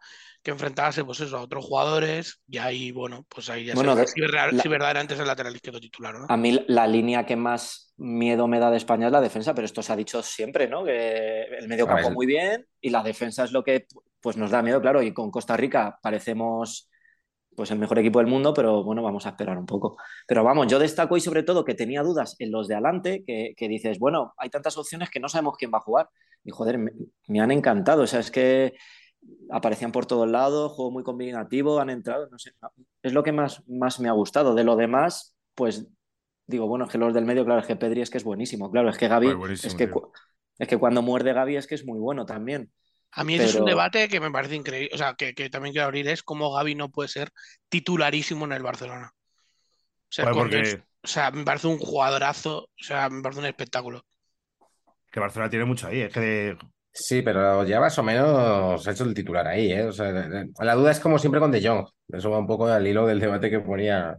[0.46, 4.06] que enfrentarse pues eso, a otros jugadores y ahí, bueno, pues ahí ya Bueno, se
[4.06, 6.26] si, verda- la- si verdaderamente es el lateral izquierdo titular no.
[6.28, 9.64] A mí la línea que más miedo me da de España es la defensa, pero
[9.64, 10.84] esto se ha dicho siempre, ¿no?
[10.84, 13.86] Que el medio campo muy bien y la defensa es lo que
[14.20, 15.02] pues nos da miedo, claro.
[15.02, 16.88] Y con Costa Rica parecemos
[17.56, 19.96] pues el mejor equipo del mundo, pero bueno, vamos a esperar un poco.
[20.28, 23.54] Pero vamos, yo destaco y sobre todo que tenía dudas en los de adelante, que,
[23.56, 26.08] que dices, bueno, hay tantas opciones que no sabemos quién va a jugar.
[26.44, 26.92] Y joder, me,
[27.28, 28.02] me han encantado.
[28.02, 28.74] O sea, es que
[29.50, 32.52] aparecían por todos lados, juego muy combinativo, han entrado, no sé,
[33.02, 34.54] es lo que más, más me ha gustado.
[34.54, 35.86] De lo demás, pues
[36.46, 38.70] digo, bueno, es que los del medio, claro, es que Pedri es que es buenísimo,
[38.70, 39.90] claro, es que Gaby, Pues es, que,
[40.58, 42.70] es que cuando muerde Gaby es que es muy bueno también.
[43.12, 45.72] A mí ese es un debate que me parece increíble, o sea, que, que también
[45.72, 47.30] quiero abrir, es cómo Gaby no puede ser
[47.68, 49.12] titularísimo en el Barcelona.
[49.14, 53.22] O sea, Joder, cuando porque es- o sea, me parece un jugadorazo, o sea, me
[53.22, 54.02] parece un espectáculo.
[55.10, 56.58] que Barcelona tiene mucho ahí, es que de-
[56.98, 59.84] Sí, pero ya más o menos ha hecho el titular ahí, ¿eh?
[59.84, 60.10] O sea,
[60.60, 61.86] la duda es como siempre con De Jong.
[62.08, 64.16] Eso va un poco al hilo del debate que ponía,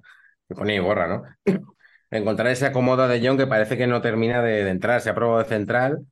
[0.47, 1.23] que ponía Iborra, ¿no?
[2.11, 5.01] Encontrar ese acomodo De Jong que parece que no termina de, de entrar.
[5.01, 6.05] Se ha probado de central.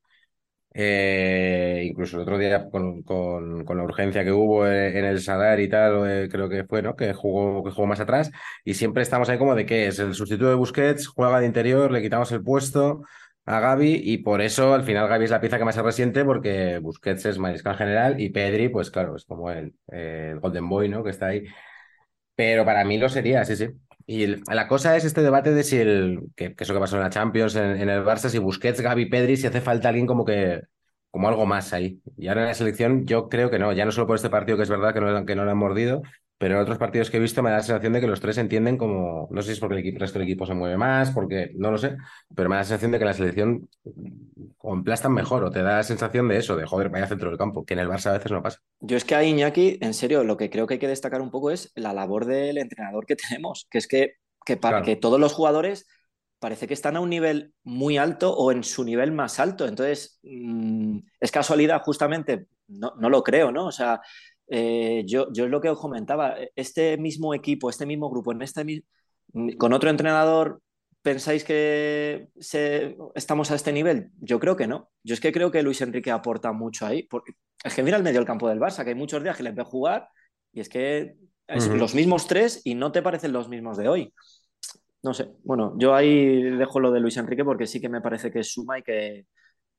[0.73, 5.69] eh, incluso el otro día con, con- la urgencia que hubo en el Sadar y
[5.69, 6.95] tal, eh, creo que fue, ¿no?
[6.95, 8.31] Que jugó, que jugó más atrás.
[8.65, 11.91] Y siempre estamos ahí como de que es el sustituto de Busquets, juega de interior,
[11.91, 13.03] le quitamos el puesto
[13.45, 16.25] a Gaby y por eso al final Gaby es la pieza que más se resiente
[16.25, 20.89] porque Busquets es mariscal general y Pedri, pues claro, es como el, el Golden Boy,
[20.89, 21.03] ¿no?
[21.03, 21.43] Que está ahí.
[22.35, 23.69] Pero para mí lo sería, sí, sí.
[24.07, 27.03] Y la cosa es este debate de si el, que, que eso que pasó en
[27.03, 30.25] la Champions, en, en el Barça, si Busquets, Gaby, Pedri, si hace falta alguien como
[30.25, 30.61] que,
[31.11, 32.01] como algo más ahí.
[32.17, 34.57] Y ahora en la selección yo creo que no, ya no solo por este partido
[34.57, 36.01] que es verdad que no, que no lo han mordido,
[36.37, 38.37] pero en otros partidos que he visto me da la sensación de que los tres
[38.37, 41.51] entienden como, no sé si es porque el resto del equipo se mueve más, porque
[41.55, 41.95] no lo sé,
[42.35, 43.69] pero me da la sensación de que la selección
[44.59, 47.37] o emplastan mejor o te da la sensación de eso, de joder, vaya centro del
[47.37, 48.59] campo, que en el Barça a veces no pasa.
[48.79, 51.31] Yo es que a Iñaki, en serio, lo que creo que hay que destacar un
[51.31, 54.15] poco es la labor del entrenador que tenemos, que es que,
[54.45, 54.85] que, pa- Claro.
[54.85, 55.87] que todos los jugadores
[56.39, 59.67] parece que están a un nivel muy alto o en su nivel más alto.
[59.67, 63.67] Entonces, mm, es casualidad, justamente, no, no lo creo, ¿no?
[63.67, 64.01] O sea,
[64.47, 68.41] eh, yo, yo es lo que os comentaba, este mismo equipo, este mismo grupo, en
[68.41, 68.63] este
[69.57, 70.61] con otro entrenador,
[71.01, 74.09] ¿pensáis que se- estamos a este nivel?
[74.19, 74.89] Yo creo que no.
[75.03, 77.33] Yo es que creo que Luis Enrique aporta mucho ahí, porque
[77.63, 79.55] es que mira el medio del campo del Barça, que hay muchos días que les
[79.55, 80.07] ve jugar
[80.53, 81.15] y es que
[81.47, 84.13] es los mismos tres y no te parecen los mismos de hoy.
[85.03, 88.31] No sé, bueno, yo ahí dejo lo de Luis Enrique porque sí que me parece
[88.31, 89.27] que suma y que,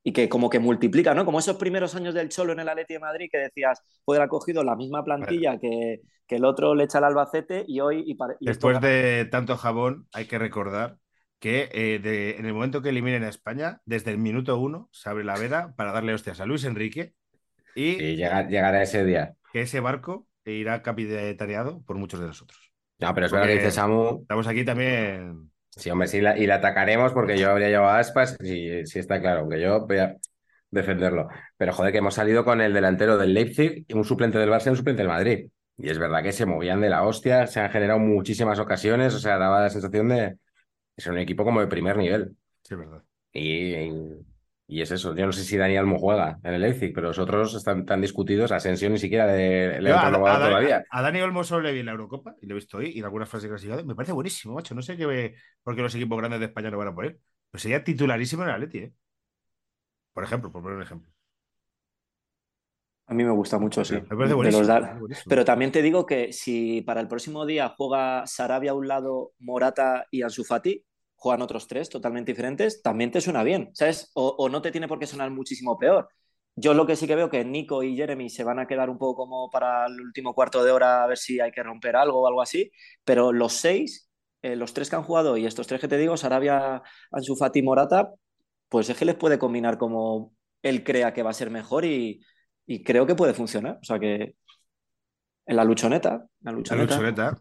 [0.07, 1.25] y que como que multiplica, ¿no?
[1.25, 4.27] Como esos primeros años del Cholo en el Atleti de Madrid que decías, joder, ha
[4.29, 8.03] cogido la misma plantilla que, que el otro le echa al Albacete y hoy...
[8.07, 10.99] Y y después de tanto jabón hay que recordar
[11.39, 15.09] que eh, de- en el momento que eliminen a España, desde el minuto uno se
[15.09, 17.13] abre la veda para darle hostias a Luis Enrique
[17.75, 19.35] y Y llegar, llegar a ese día.
[19.51, 22.71] que ese barco irá capitaneado por muchos de nosotros.
[22.99, 25.51] No, pero es verdad que dice Samu, Estamos aquí también.
[25.77, 28.99] Sí, hombre, sí, la- y la atacaremos porque yo habría llevado a aspas, sí, sí
[28.99, 30.15] está claro, que yo voy a
[30.71, 31.27] defenderlo.
[31.57, 34.67] Pero joder, que hemos salido con el delantero del Leipzig, y un suplente del Barça
[34.67, 35.49] y un suplente del Madrid.
[35.77, 39.19] Y es verdad que se movían de la hostia, se han generado muchísimas ocasiones, o
[39.19, 40.37] sea, daba la sensación de
[40.97, 42.37] ser un equipo como de primer nivel.
[42.63, 43.03] Sí, es verdad.
[43.33, 43.91] Y, y
[44.81, 47.55] es eso, yo no sé si Dani Almo juega en el Leipzig, pero los otros
[47.55, 50.83] están tan discutidos, Asensio ni siquiera de, le Yo han a todavía.
[50.91, 52.99] a Dani Olmo solo le vi en la Eurocopa y lo he visto hoy y
[52.99, 53.85] en algunas fases clasificadas.
[53.85, 54.75] Me parece buenísimo, macho.
[54.75, 57.17] No sé qué, por qué los equipos grandes de España no van a poner.
[57.49, 58.93] Pues sería titularísimo en el Atleti, ¿eh?
[60.13, 61.09] Por ejemplo, por poner un ejemplo.
[63.05, 63.93] A mí me gusta mucho, sí.
[63.95, 64.59] Me parece De buenísimo.
[64.59, 65.29] los da- me parece buenísimo.
[65.29, 69.31] Pero también te digo que si para el próximo día juega Sarabia a un lado,
[69.39, 70.83] Morata y Ansu Fati,
[71.17, 74.11] juegan otros tres totalmente diferentes, también te suena bien, ¿sabes?
[74.13, 76.07] O, o no te tiene por qué sonar muchísimo peor.
[76.55, 78.97] Yo lo que sí que veo que Nico y Jeremy se van a quedar un
[78.97, 82.21] poco como para el último cuarto de hora a ver si hay que romper algo
[82.21, 82.71] o algo así,
[83.03, 84.09] pero los seis,
[84.41, 87.59] eh, los tres que han jugado y estos tres que te digo, Sarabia, Ansu Fati
[87.59, 88.11] y Morata,
[88.69, 92.23] pues es que les puede combinar como él crea que va a ser mejor y,
[92.65, 93.77] y creo que puede funcionar.
[93.81, 94.35] O sea que
[95.45, 97.37] en la luchoneta, en la La luchoneta.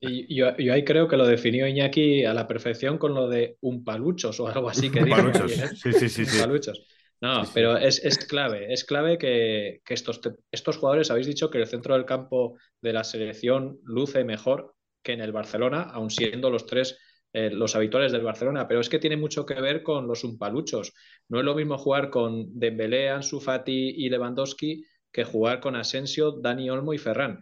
[0.00, 3.56] Y yo, yo ahí creo que lo definió Iñaki a la perfección con lo de
[3.60, 5.58] umpaluchos o algo así que dijo Paluchos.
[5.58, 5.70] ¿eh?
[5.74, 6.24] Sí, sí, sí.
[6.26, 6.36] sí.
[6.36, 6.86] Umpaluchos.
[7.20, 7.52] No, Sí, sí.
[7.52, 11.66] pero es, es clave, es clave que, que estos, estos jugadores, habéis dicho que el
[11.66, 16.64] centro del campo de la selección luce mejor que en el Barcelona, aun siendo los
[16.66, 16.98] tres
[17.32, 20.92] eh, los habituales del Barcelona, pero es que tiene mucho que ver con los umpaluchos.
[21.28, 24.82] No es lo mismo jugar con Dembélé, Ansu Fati y Lewandowski
[25.12, 27.38] que jugar con Asensio, Dani Olmo y Ferran.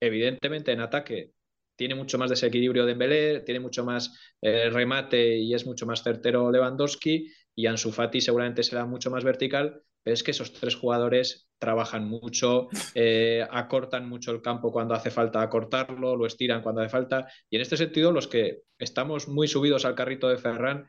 [0.00, 1.32] Evidentemente en ataque
[1.78, 4.12] tiene mucho más desequilibrio Dembélé, tiene mucho más
[4.42, 9.22] eh, remate y es mucho más certero Lewandowski y Ansu Fati seguramente será mucho más
[9.22, 14.94] vertical, pero es que esos tres jugadores trabajan mucho, eh, acortan mucho el campo cuando
[14.94, 19.28] hace falta acortarlo, lo estiran cuando hace falta y en este sentido los que estamos
[19.28, 20.88] muy subidos al carrito de Ferran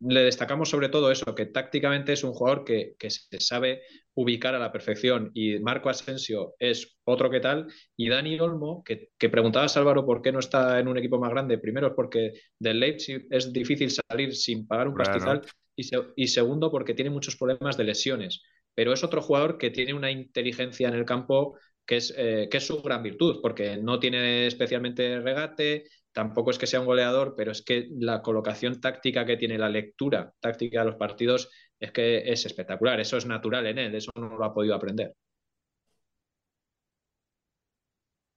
[0.00, 3.82] le destacamos sobre todo eso, que tácticamente es un jugador que, que se sabe
[4.14, 7.66] ubicar a la perfección y Marco Asensio es otro que tal
[7.96, 11.30] y Dani Olmo, que, que preguntabas Álvaro por qué no está en un equipo más
[11.30, 15.40] grande, primero es porque del Leipzig es difícil salir sin pagar un Claro.
[15.40, 15.42] pastizal
[15.74, 18.42] y, se- y segundo porque tiene muchos problemas de lesiones,
[18.74, 22.56] pero es otro jugador que tiene una inteligencia en el campo que es, eh, que
[22.56, 25.84] es su gran virtud, porque no tiene especialmente regate,
[26.16, 29.68] tampoco es que sea un goleador, pero es que la colocación táctica que tiene, la
[29.68, 34.10] lectura táctica de los partidos, es que es espectacular, eso es natural en él, eso
[34.14, 35.12] no lo ha podido aprender.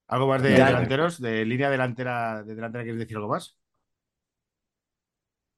[0.09, 1.21] ¿Algo más de delanteros?
[1.21, 3.57] ¿De línea delantera, de delantera quieres decir algo más?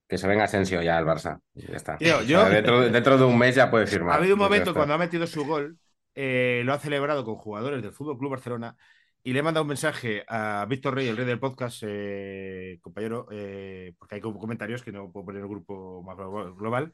[0.08, 1.40] Que se venga Asensio ya al Barça.
[1.56, 1.98] Ya está.
[1.98, 4.14] Tío, O sea, yo- dentro, dentro de un mes ya puede firmar.
[4.14, 5.76] Ha habido un momento cuando ha metido su gol,
[6.14, 8.76] eh, lo ha celebrado con jugadores del Fútbol Club Barcelona
[9.24, 13.28] y le he mandado un mensaje a Víctor Rey, el rey del podcast, eh, compañero,
[13.32, 16.92] eh, porque hay como comentarios que no puedo poner en el grupo más glo- global,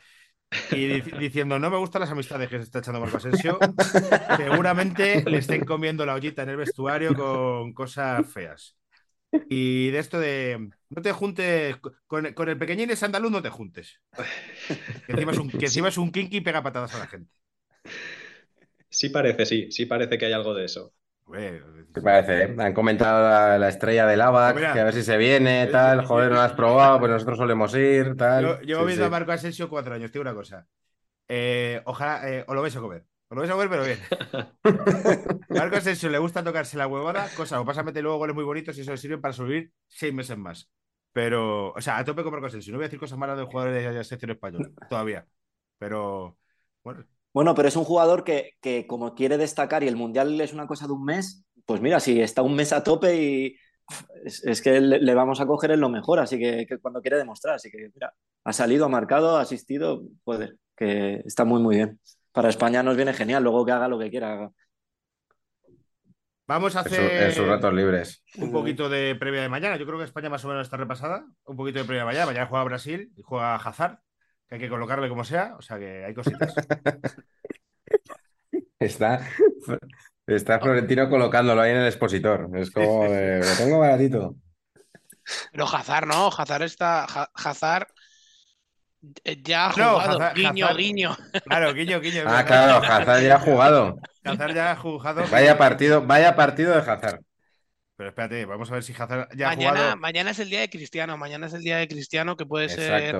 [0.71, 3.59] y dic- diciendo: No me gustan las amistades que se está echando Marco Asensio.
[4.37, 8.75] Seguramente le estén comiendo la ollita en el vestuario con cosas feas.
[9.49, 13.49] Y de esto de no te juntes con, con el pequeñín ese andaluz, no te
[13.49, 14.01] juntes.
[15.05, 17.31] Que encima es un, que encima es un kinky y pega patadas a la gente.
[18.89, 20.93] Sí parece, sí, sí parece que hay algo de eso.
[21.27, 21.61] Hombre,
[21.93, 22.43] ¿Qué parece?
[22.43, 22.55] eh?
[22.59, 24.73] Han comentado la, la estrella del ABAC, Mira.
[24.73, 26.05] que a ver si se viene, tal.
[26.05, 28.43] Joder, no lo has probado, pues nosotros solemos ir, tal.
[28.43, 29.09] Yo, llevo Sí, viendo a.
[29.09, 30.67] Marco Asensio cuatro años, tío, una cosa.
[31.27, 33.05] Eh, ojalá, eh, os lo vais a comer.
[33.29, 33.99] Os lo vais a comer, pero bien.
[35.49, 38.43] Marco Asensio le gusta tocarse la huevada, cosa, o pasa a meter luego goles muy
[38.45, 40.69] bonitos y eso le sirve para subir seis meses más.
[41.13, 42.71] Pero, o sea, a tope con Marco Asensio.
[42.71, 45.27] No voy a decir cosas malas de jugadores de la selección española, todavía.
[45.79, 46.37] Pero,
[46.83, 47.05] bueno,
[47.37, 50.65] Bueno, pero es un jugador que, que como quiere destacar y el Mundial es una
[50.65, 53.55] cosa de un mes, pues mira, si está un mes a tope y
[54.25, 56.99] es, es que le, le vamos a coger en lo mejor, así que, que cuando
[56.99, 58.11] quiere demostrar, así que mira,
[58.43, 61.99] ha salido, ha marcado, ha asistido, joder, que está muy muy bien.
[62.31, 64.33] Para España nos viene genial, luego que haga lo que quiera.
[64.33, 64.51] haga.
[66.47, 68.23] vamos a En, su- hacer en sus ratos libres.
[68.39, 69.77] un poquito de previa de mañana.
[69.77, 71.23] Yo creo que España más o menos está repasada.
[71.45, 72.25] Un poquito de previa de mañana.
[72.25, 73.99] Mañana juega Brasil y juega Hazard,
[74.47, 75.55] que hay que colocarle como sea.
[75.57, 76.53] O sea que hay cositas.
[78.79, 79.27] Está,
[80.27, 82.47] está Florentino colocándolo ahí en el expositor.
[82.55, 84.35] Es como, de, lo tengo baratito.
[85.51, 87.05] Pero Hazard no, Hazard está.
[87.05, 87.87] Ha- Hazard
[89.23, 90.19] eh, ya ha No, jugado.
[90.19, 91.17] Hazard- guiño, Hazard- guiño.
[91.45, 92.23] Claro, guiño, guiño.
[92.27, 93.99] Ah, claro, Hazard ya ha jugado.
[94.23, 95.23] Hazard ya ha jugado.
[95.31, 97.19] Vaya partido, vaya partido de Hazard.
[97.95, 99.97] Pero espérate, vamos a ver si Hazard ya ha Mañana, jugado.
[99.97, 101.17] mañana es el día de Cristiano.
[101.17, 103.15] Mañana es el día de Cristiano que puede ser.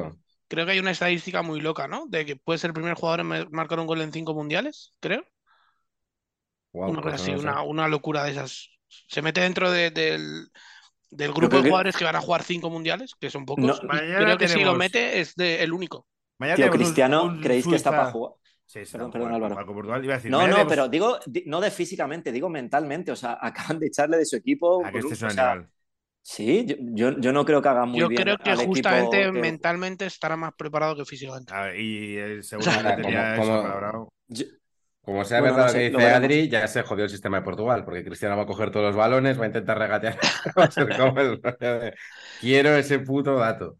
[0.49, 2.05] Creo que hay una estadística muy loca, ¿no?
[2.07, 5.25] De que puede ser el primer jugador en marcar un gol en cinco mundiales, creo.
[6.71, 7.43] Una cosa pues así, no sé.
[7.43, 8.69] una, una locura de esas.
[8.87, 10.47] Se mete dentro de- del,
[11.09, 13.65] del grupo de que- jugadores que van a jugar cinco mundiales, que son pocos.
[13.65, 13.77] No.
[13.79, 16.07] creo que si lo mete es de- el único.
[16.37, 18.33] Mañana Tío, un- Cristiano, un ¿creéis que está para jugar?
[18.65, 19.55] Sí, sí, Perdón, no, perdón, Álvaro.
[19.55, 20.03] juega con Portugal.
[20.03, 23.11] Iba a decir, No, no, tenemos- pero digo, di- no de físicamente, digo mentalmente.
[23.13, 24.83] O sea, acaban de echarle de su equipo.
[24.85, 25.71] Ah, que este un- es un o sea, animal.
[26.27, 29.31] Sí, yo, yo, yo no creo que haga muy Yo bien creo que al justamente
[29.31, 31.53] que- mentalmente estará más preparado que físicamente.
[31.53, 32.57] A ver, y sea,
[32.95, 34.45] que tenía como- eso yo-
[35.01, 36.15] Como sea Bueno, verdad no lo que dice.
[36.25, 38.95] Adri, ya se jodió el sistema de Portugal, porque Cristiano va a coger todos los
[38.97, 40.19] balones, va a intentar regatear.
[40.57, 41.93] Va a ser como el rollo de,
[42.41, 43.77] Quiero ese puto dato.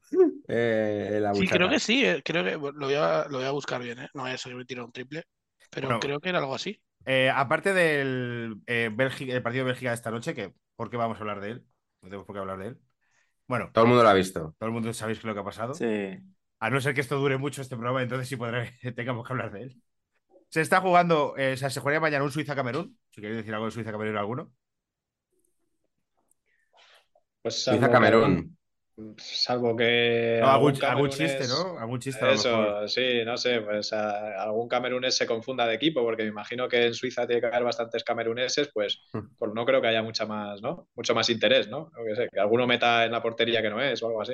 [0.47, 3.51] Eh, la Sí, creo que sí, eh, creo que lo voy a, lo voy a
[3.51, 4.07] buscar bien, ¿eh?
[4.13, 5.23] No vaya a ser que me tire un triple.
[5.69, 5.99] pero Bueno.
[5.99, 6.81] creo que era algo así.
[7.05, 10.95] Eh, aparte del eh, Bélgica- el partido de Bélgica de esta noche, que ¿por qué
[10.97, 11.65] vamos a hablar de él?
[12.07, 12.77] No tenemos por qué hablar de él.
[13.47, 14.55] Bueno, Todo el mundo lo ha visto.
[14.57, 15.73] todo el mundo sabéis lo que ha pasado.
[15.73, 16.17] Sí.
[16.59, 19.51] A no ser que esto dure mucho este programa, entonces sí podré, tengamos que hablar
[19.51, 19.81] de él.
[20.49, 22.97] Se está jugando, eh, o sea, se jugaría mañana un Suiza-Camerún.
[23.11, 24.51] Si queréis decir algo de Suiza-Camerún alguno.
[27.41, 28.35] Pues salvo Suiza Camerún.
[28.49, 28.56] que-
[29.17, 30.39] Salvo que.
[30.41, 30.73] No, algún,
[31.09, 31.77] chiste, ¿no?
[31.77, 32.83] Algún chiste a lo mejor.
[32.83, 36.67] Eso, sí, no sé, pues a- algún camerunés se confunda de equipo, porque me imagino
[36.67, 39.27] que en Suiza tiene que haber bastantes cameruneses, pues, Hmm.
[39.37, 40.87] pues no creo que haya mucha más, ¿no?
[40.95, 41.91] Mucho más interés, ¿no?
[42.15, 44.33] Sé, que alguno meta en la portería que no es o algo así.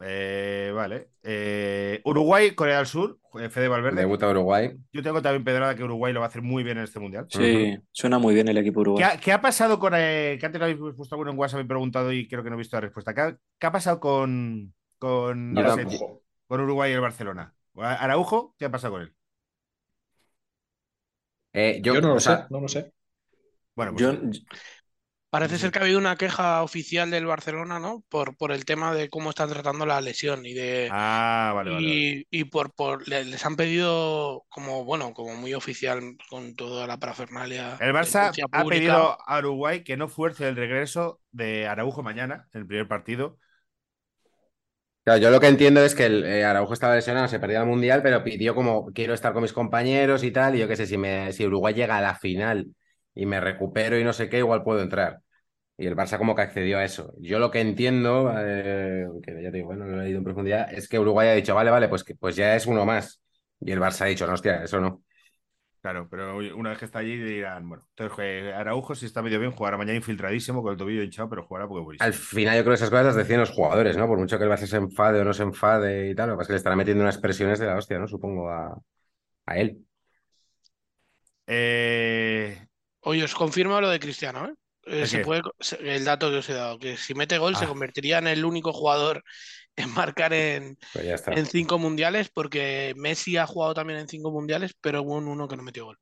[0.00, 1.10] Eh, vale.
[1.22, 4.00] Eh, Uruguay, Corea del Sur, eh, Fede Valverde.
[4.00, 4.76] Debuta Uruguay.
[4.92, 7.28] Yo tengo también pedrada que Uruguay lo va a hacer muy bien en este mundial.
[7.28, 9.04] Sí, suena muy bien el equipo ¿Qué uruguayo.
[9.04, 9.94] ha, qué ha pasado con.
[9.96, 12.50] eh, que antes lo habéis puesto alguno en WhatsApp, me he preguntado y creo que
[12.50, 13.14] no he visto la respuesta.
[13.14, 16.22] ¿Qué ha, qué ha pasado con, con, ese- tampoco.
[16.46, 17.54] con Uruguay y el Barcelona?
[17.76, 19.14] Araujo, ¿qué ha pasado con él?
[21.52, 22.92] Eh, yo, Yo, no lo o sea, sé, no lo sé.
[23.74, 24.12] Bueno, pues, Yo,
[25.30, 28.02] Parece ser que ha habido una queja oficial del Barcelona, ¿no?
[28.08, 30.96] Por, por el tema de cómo están tratando la lesión y de.
[30.96, 31.88] Ah, vale, vale.
[31.88, 32.04] vale.
[32.04, 36.86] Y, y por, por le- les han pedido como bueno, como muy oficial con toda
[36.86, 37.84] la parafernalia.
[37.84, 42.60] El Barça ha pedido a Uruguay que no fuerce el regreso de Araujo mañana, en
[42.62, 43.38] el primer partido.
[45.04, 47.66] claro, yo lo que entiendo es que el eh, Araujo estaba lesionado, se perdía el
[47.66, 50.54] mundial, pero pidió como quiero estar con mis compañeros y tal.
[50.56, 52.66] Y yo qué sé, si, me, si Uruguay llega a la final
[53.14, 55.20] y me recupero y no sé qué, igual puedo entrar.
[55.76, 57.14] Y el Barça como que accedió a eso.
[57.20, 60.24] Yo lo que entiendo, eh, que ya te digo, bueno, no lo he leído en
[60.24, 63.22] profundidad, es que Uruguay ha dicho, vale, vale, pues, que, pues ya es uno más.
[63.60, 65.02] Y el Barça ha dicho, no, hostia, eso no.
[65.80, 69.40] Claro, pero una vez que está allí dirán, bueno, entonces eh, Araujo si está medio
[69.40, 72.06] bien, jugará mañana infiltradísimo con el tobillo hinchado, pero jugará porque buenísimo.
[72.06, 74.06] Al final yo creo que esas cosas las decían los jugadores, ¿no?
[74.06, 76.38] Por mucho que el Barça se enfade o no se enfade y tal, lo que
[76.38, 78.06] pasa es que le estará metiendo unas presiones de la hostia, ¿no?
[78.06, 78.78] Supongo a,
[79.46, 79.86] a él.
[81.46, 82.66] Eh,
[83.00, 84.54] Oye, os confirmo lo de Cristiano, ¿eh?
[84.86, 85.20] Eh, ¿El se qué?
[85.20, 87.66] puede, se- el dato que os he dado, que si mete gol se Ah.
[87.66, 89.22] convertiría en el único jugador
[89.76, 94.74] en marcar en, Pues en cinco mundiales, porque Messi ha jugado también en cinco mundiales,
[94.80, 95.98] pero hubo un uno que no metió gol.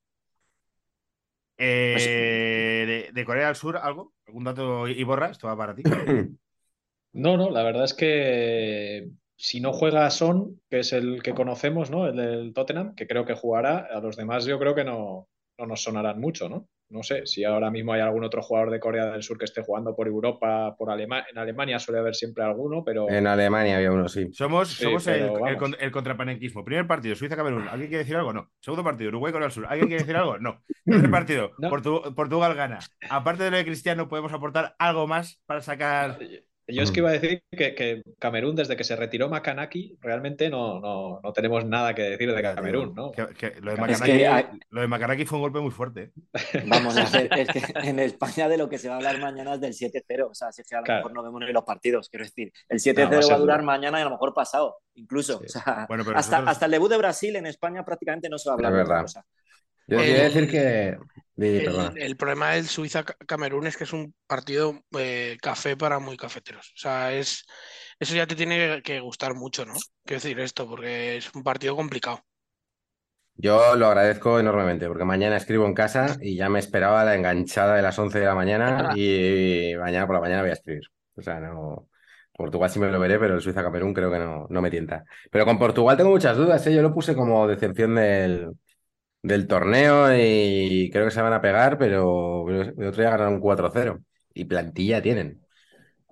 [1.56, 4.14] eh, de, de Corea del Sur, ¿algo?
[4.26, 5.30] ¿Algún dato y borra?
[5.30, 5.88] Esto va para ti.
[7.12, 11.90] No, no, la verdad es que si no juega Son, que es el que conocemos,
[11.90, 12.06] ¿no?
[12.06, 15.28] El del Tottenham, que creo que jugará, a los demás yo creo que no,
[15.58, 16.68] no nos sonarán mucho, ¿no?
[16.90, 19.62] No sé si ahora mismo hay algún otro jugador de Corea del Sur que esté
[19.62, 21.26] jugando por Europa, por Alemania.
[21.30, 24.28] En Alemania suele haber siempre alguno, pero En Alemania había uno, sí.
[24.32, 25.30] Somos, Sí, somos el,
[25.80, 26.64] el, contrapanenquismo.
[26.64, 27.68] Primer partido, Suiza-Camerún.
[27.68, 28.32] ¿Alguien quiere decir algo?
[28.32, 28.50] No.
[28.60, 29.66] Segundo partido, Uruguay-Corea del Sur.
[29.68, 30.38] ¿Alguien quiere decir algo?
[30.38, 30.62] No.
[30.84, 31.68] Tercer partido, No.
[31.70, 32.78] Portu- Portugal gana.
[33.10, 36.18] Aparte de lo de Cristiano, ¿podemos aportar algo más para sacar
[36.68, 40.50] yo es que iba a decir que, que Camerún, desde que se retiró Makanaki, realmente
[40.50, 43.10] no, no, no tenemos nada que decir de Camerún, ¿no?
[43.12, 45.70] Que- que lo, de Es Macanaki, que hay- lo de Macanaki fue un golpe muy
[45.70, 46.12] fuerte.
[46.34, 46.64] ¿eh?
[46.66, 49.54] Vamos a ver, es que en España de lo que se va a hablar mañana
[49.54, 50.28] es del 7-0.
[50.30, 51.00] O sea, si es que a lo Claro.
[51.00, 52.52] mejor no vemos ni los partidos, quiero decir.
[52.68, 53.66] El 7-0 No, va a va, ser a durar duro.
[53.66, 55.38] mañana y a lo mejor pasado, incluso.
[55.40, 55.46] Sí.
[55.46, 58.38] O sea, Bueno, pero hasta, nosotros- hasta el debut de Brasil en España prácticamente no
[58.38, 59.24] se va a hablar Es de otra cosa.
[59.88, 60.98] Yo quería decir que.
[61.36, 66.72] El problema del Suiza-Camerún es que es un partido eh, café para muy cafeteros.
[66.74, 67.46] O sea, es
[68.00, 69.74] eso ya te tiene que gustar mucho, ¿no?
[70.04, 72.20] Quiero decir esto, porque es un partido complicado.
[73.34, 77.76] Yo lo agradezco enormemente porque mañana escribo en casa y ya me esperaba la enganchada
[77.76, 80.82] de las 11 de la mañana y mañana por la mañana voy a escribir.
[81.14, 81.88] O sea, no.
[82.32, 85.04] Portugal sí me lo veré, pero el Suiza-Camerún creo que no, no me tienta.
[85.30, 86.74] Pero con Portugal tengo muchas dudas, ¿eh?
[86.74, 88.52] Yo lo puse como decepción del,
[89.28, 94.02] del torneo y creo que se van a pegar, pero el otro día ganaron 4-0
[94.34, 95.40] y plantilla tienen.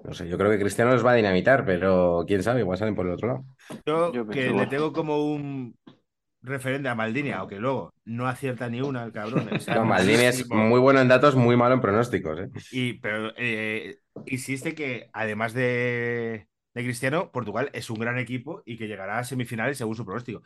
[0.05, 2.95] No sé, yo creo que Cristiano los va a dinamitar, pero quién sabe, igual salen
[2.95, 3.45] por el otro lado.
[3.85, 5.75] Yo, Yo que le tengo como un
[6.43, 9.49] referente a Maldini, aunque luego no acierta ni una el cabrón.
[9.53, 12.49] o sea, No, Maldini es muy bueno en datos, muy malo en pronósticos, ¿eh?
[12.71, 18.77] Y, pero eh, insiste que además de, de Cristiano, Portugal es un gran equipo y
[18.79, 20.43] que llegará a semifinales según su pronóstico.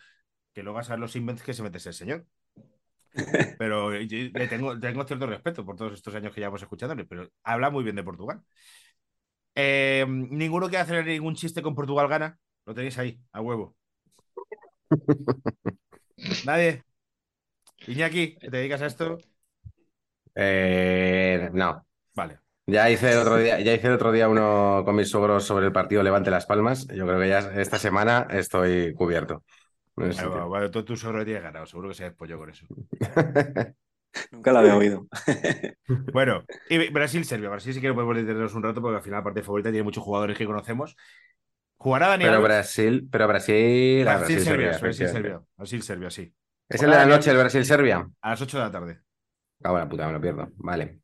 [0.55, 2.25] Que luego a saber los invents que se mete ese señor.
[3.59, 7.29] Pero yo le tengo, tengo cierto respeto por todos estos años que llevamos escuchándole, pero
[7.43, 8.43] habla muy bien de Portugal.
[9.55, 12.39] Eh, ninguno quiere hacer ningún chiste con Portugal gana.
[12.67, 13.77] Lo tenéis ahí, a huevo.
[16.45, 16.85] Nadie.
[17.87, 19.19] Iñaki, ¿te dedicas a esto?
[20.35, 21.87] Eh, no.
[22.15, 22.39] Vale.
[22.67, 25.67] Ya hice el otro día, ya hice el otro día uno con mis suegros sobre
[25.67, 26.87] el partido Levante Las Palmas.
[26.89, 29.45] Yo creo que ya esta semana estoy cubierto.
[30.01, 32.67] Bueno, bueno, tú, tú tienes ganado, seguro que se despolló con eso.
[34.33, 35.07] Nunca lo había oído.
[36.13, 37.49] Bueno, y Brasil-Serbia.
[37.49, 39.85] Brasil sí que lo podemos detenernos un rato porque al final la parte favorita tiene
[39.85, 40.97] muchos jugadores que conocemos.
[41.77, 42.43] ¿Jugará Dani Pero?
[42.43, 46.11] Brasil, pero Brasil, ah, Brasil-Serbia, Brasil-Serbia, Brasil-Serbia.
[46.11, 46.35] sí.
[46.69, 48.09] Es el de la noche, el Brasil-Serbia.
[48.21, 49.01] A las 8 de la tarde.
[49.63, 50.49] En la puta, me lo pierdo.
[50.57, 51.01] Vale.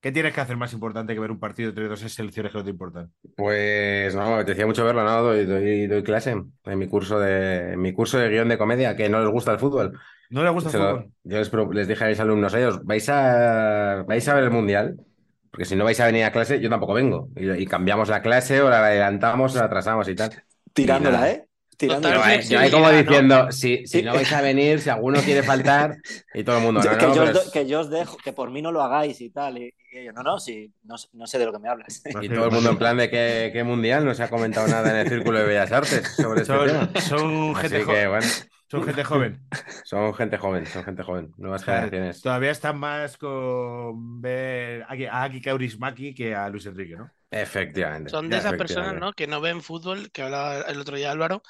[0.00, 2.64] ¿Qué tienes que hacer más importante que ver un partido entre dos selecciones que no
[2.64, 3.12] te importan?
[3.36, 5.22] Pues no, me apetecía mucho verlo, ¿no?
[5.22, 8.96] Doy, doy, doy clase en mi curso de en mi curso de guion de comedia,
[8.96, 9.98] que no les gusta el fútbol.
[10.28, 11.12] ¿No le gusta el lo- fútbol?
[11.24, 14.98] yo les, les dije a mis alumnos, ellos, ¿vais a, vais a ver el mundial?
[15.50, 17.30] Porque si no vais a venir a clase, yo tampoco vengo.
[17.36, 20.30] Y, y cambiamos la clase, o la adelantamos, o la atrasamos y tal.
[20.74, 21.30] Tirándola.
[21.30, 21.48] ¿eh?
[21.88, 24.02] Yo, Total ahí- yo ahí como diciendo, si, si Sí.
[24.02, 25.96] no vais a venir, si alguno quiere faltar,
[26.34, 27.90] y todo el mundo, Yo- no, que, no, yo os pero es- que yo os
[27.90, 29.58] dejo, que por mí no lo hagáis y tal.
[29.58, 32.02] Y, y ellos, no, no, sí, no, sé- no sé de lo que me hablas.
[32.22, 34.90] Y todo el mundo en plan de qué, qué mundial, no se ha comentado nada
[34.90, 36.90] en el Círculo de Bellas Artes sobre este tema.
[37.00, 38.26] Son, son Así gente que bueno,
[38.70, 39.40] Son gente joven.
[39.84, 42.22] son gente joven, son gente joven, nuevas generaciones.
[42.22, 47.10] Todavía están más con ver a Aki- a Aki Kaurismäki que a Luis Enrique, ¿no?
[47.30, 48.10] Efectivamente.
[48.10, 48.94] Son de esas personas.
[48.94, 49.12] ¿no?
[49.12, 51.42] Que no ven fútbol, que hablaba el otro día Álvaro,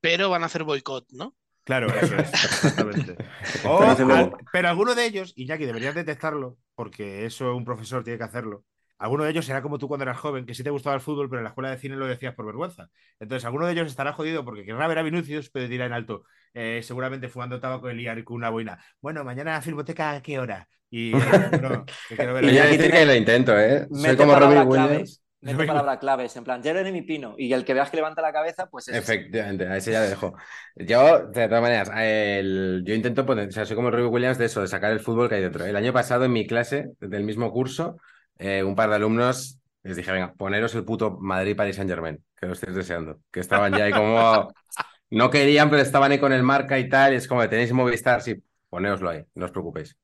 [0.00, 1.34] pero van a hacer boicot, ¿no?
[1.64, 3.16] Claro, eso es, exactamente.
[3.64, 8.24] O al- pero alguno de ellos, Iñaki, deberías detectarlo, porque eso un profesor tiene que
[8.24, 8.64] hacerlo.
[8.98, 11.28] Alguno de ellos será como tú cuando eras joven, que sí te gustaba el fútbol,
[11.28, 12.88] pero en la escuela de cine lo decías por vergüenza.
[13.20, 16.24] Entonces, alguno de ellos estará jodido porque querrá ver a Vinicius, pero dirá en alto,
[16.54, 18.78] eh, seguramente fumando tabaco y liar con una boina.
[19.00, 20.66] Bueno, mañana la filmoteca, ¿a qué hora?
[20.90, 21.12] Y
[21.60, 23.86] no, que quiero ver Y a- yo aquí que lo intento, ¿eh?
[23.92, 24.88] Soy como Robbie palabras Williams.
[24.88, 25.22] claves.
[25.42, 27.34] Mete Robbie- palabras claves, en plan, Jeremy Pino.
[27.36, 28.96] Y el que veas que levanta la cabeza, pues es.
[28.96, 30.34] Efectivamente, a ese ya le dejo.
[30.76, 34.46] Yo, de todas maneras, el- yo intento poner, o sea, soy como Robbie Williams de
[34.46, 35.64] eso, de sacar el fútbol que hay dentro.
[35.66, 37.98] El año pasado en mi clase, del mismo curso,
[38.38, 42.52] eh, un par de alumnos les dije, venga, poneros el puto Madrid-Paris Saint-Germain, que lo
[42.54, 43.20] estáis deseando.
[43.30, 44.48] Que estaban ya ahí como...
[45.08, 48.20] No querían, pero estaban ahí con el marca y tal, y es como, tenéis Movistar,
[48.22, 49.96] sí, ponéoslo ahí, no os preocupéis.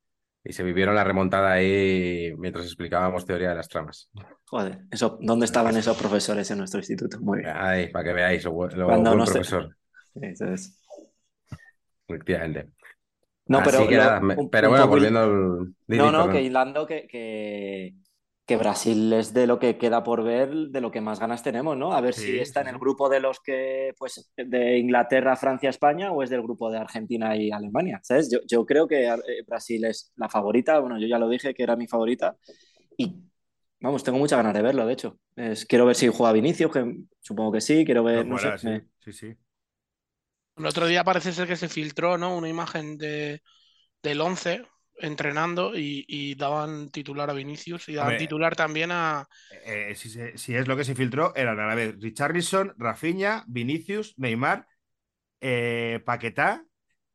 [0.44, 4.08] Y se vivieron la remontada ahí mientras explicábamos teoría de las tramas.
[4.46, 7.18] Joder, eso, ¿dónde estaban esos profesores en nuestro instituto?
[7.20, 7.50] Muy bien.
[7.52, 9.76] Ahí, para que veáis lo, lo Cuando no profesor,
[10.20, 10.78] Eso es.
[12.06, 12.68] efectivamente.
[13.46, 15.30] No, Así pero, que lo- nada, me- un- pero un bueno, poco- volviendo al...
[15.32, 16.32] No, no, perdón.
[16.32, 17.94] que hilando que, que,
[18.52, 21.76] que Brasil es de lo que queda por ver, de lo que más ganas tenemos,
[21.76, 21.94] ¿no?
[21.94, 25.36] A ver Sí, si está sí, en el grupo de los que, pues, de Inglaterra,
[25.36, 28.30] Francia, España, o es del grupo de Argentina y Alemania, ¿sabes?
[28.30, 31.62] Yo, yo creo que eh, Brasil es la favorita, bueno, yo ya lo dije que
[31.62, 32.36] era mi favorita,
[32.96, 33.16] y
[33.80, 35.18] vamos, tengo muchas ganas de verlo, de hecho.
[35.36, 38.52] Es- quiero ver si juega Vinicius, que supongo que sí, quiero ver, No no sé,
[38.52, 39.36] jugará, sí, me- sí, sí.
[40.56, 42.36] El otro día parece ser que se filtró, ¿no?
[42.36, 43.42] Una imagen de,
[44.02, 44.64] del 11
[44.98, 48.18] entrenando y, y daban titular a Vinicius y daban Hombre.
[48.18, 49.26] titular también a...
[49.64, 53.44] Eh, si, se- si es lo que se filtró, eran a la vez Richarlison, Rafinha,
[53.46, 54.66] Vinicius, Neymar,
[55.40, 56.64] eh, Paquetá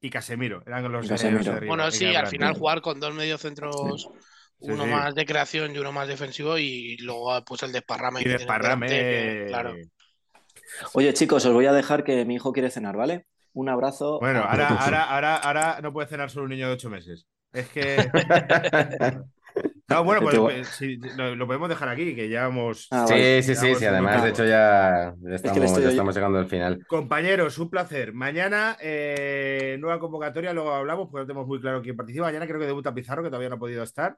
[0.01, 0.63] y Casemiro.
[0.67, 1.43] Eran los Casemiro.
[1.51, 4.11] de arriba, Bueno, sí, al final jugar con dos mediocentros,
[4.59, 4.89] Sí, uno sí.
[4.89, 8.21] más de creación y uno más defensivo y luego pues el desparrame.
[8.21, 8.87] Y que desparrame.
[8.87, 9.79] delante, que, claro.
[10.93, 13.25] Oye, chicos, os voy a dejar que mi hijo quiere cenar, ¿vale?
[13.53, 14.19] Un abrazo.
[14.19, 17.27] Bueno, a ahora, ahora, ahora, ahora no puede cenar solo un niño de ocho meses.
[17.53, 18.09] Es que.
[19.89, 22.87] No, bueno, pues, sí, lo, lo podemos dejar aquí, que ya hemos.
[22.91, 23.41] Ah, Sí, vale.
[23.41, 23.85] sí, sí, sí.
[23.85, 26.85] Además, de hecho, ya, estamos llegando al final.
[26.87, 28.13] Compañeros, un placer.
[28.13, 32.25] Mañana, eh, nueva convocatoria, luego hablamos, porque no tenemos muy claro quién participa.
[32.25, 34.17] Mañana creo que debuta Pizarro, que todavía no ha podido estar.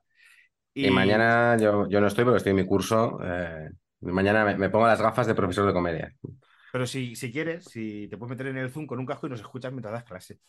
[0.73, 3.19] Y, mañana yo, yo no estoy porque estoy en mi curso.
[3.23, 3.69] eh,
[4.01, 6.13] mañana me, me pongo las gafas de profesor de comedia.
[6.71, 9.29] Pero si, si quieres, si te puedes meter en el Zoom con un casco y
[9.29, 10.39] nos escuchas mientras das clase.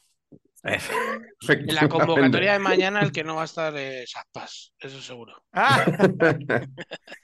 [0.62, 5.32] En la convocatoria de mañana el que no va a estar es Aspas, eso seguro.
[5.52, 5.84] ¡Ah!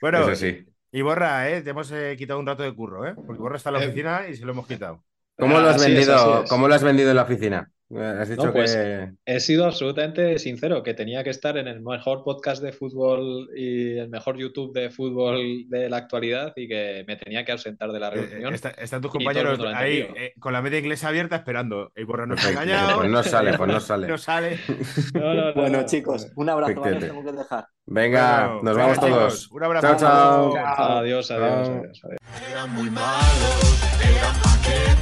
[0.01, 0.65] bueno, Eso sí.
[0.91, 1.61] y Borra, ¿eh?
[1.61, 3.13] te hemos eh, quitado un rato de curro, ¿eh?
[3.15, 3.87] porque Borra está en la Eh.
[3.87, 5.03] oficina y se lo hemos quitado.
[5.37, 6.43] ¿Cómo lo has vendido?
[6.43, 6.49] es.
[6.49, 7.69] ¿Cómo lo has vendido en la oficina?
[7.89, 9.11] Eh, Has dicho No, pues, que.
[9.25, 13.97] He sido absolutamente sincero, que tenía que estar en el mejor podcast de fútbol y
[13.97, 17.99] el mejor YouTube de fútbol de la actualidad y que me tenía que ausentar de
[18.01, 18.53] la Eh, reunión.
[18.53, 21.93] está- están tus el compañeros ahí eh, con la media inglesa abierta esperando.
[21.95, 22.97] Ha Efectivamente, engañado.
[22.97, 24.07] Pues no sale, pues no sale.
[24.07, 24.59] No sale.
[25.13, 25.85] No, no, no, Bueno, no.
[25.85, 26.97] chicos, un abrazo, ¿vale?
[26.97, 27.07] Os Efectivamente.
[27.07, 27.67] tengo que dejar.
[27.85, 29.51] Venga, Bueno, nos venga, vamos chicos, todos.
[29.51, 29.87] Un abrazo.
[29.87, 30.97] Chao, chao.
[30.97, 32.19] Adiós, adiós, adiós, adiós.
[32.51, 34.96] Eran muy malos, eran paquetes.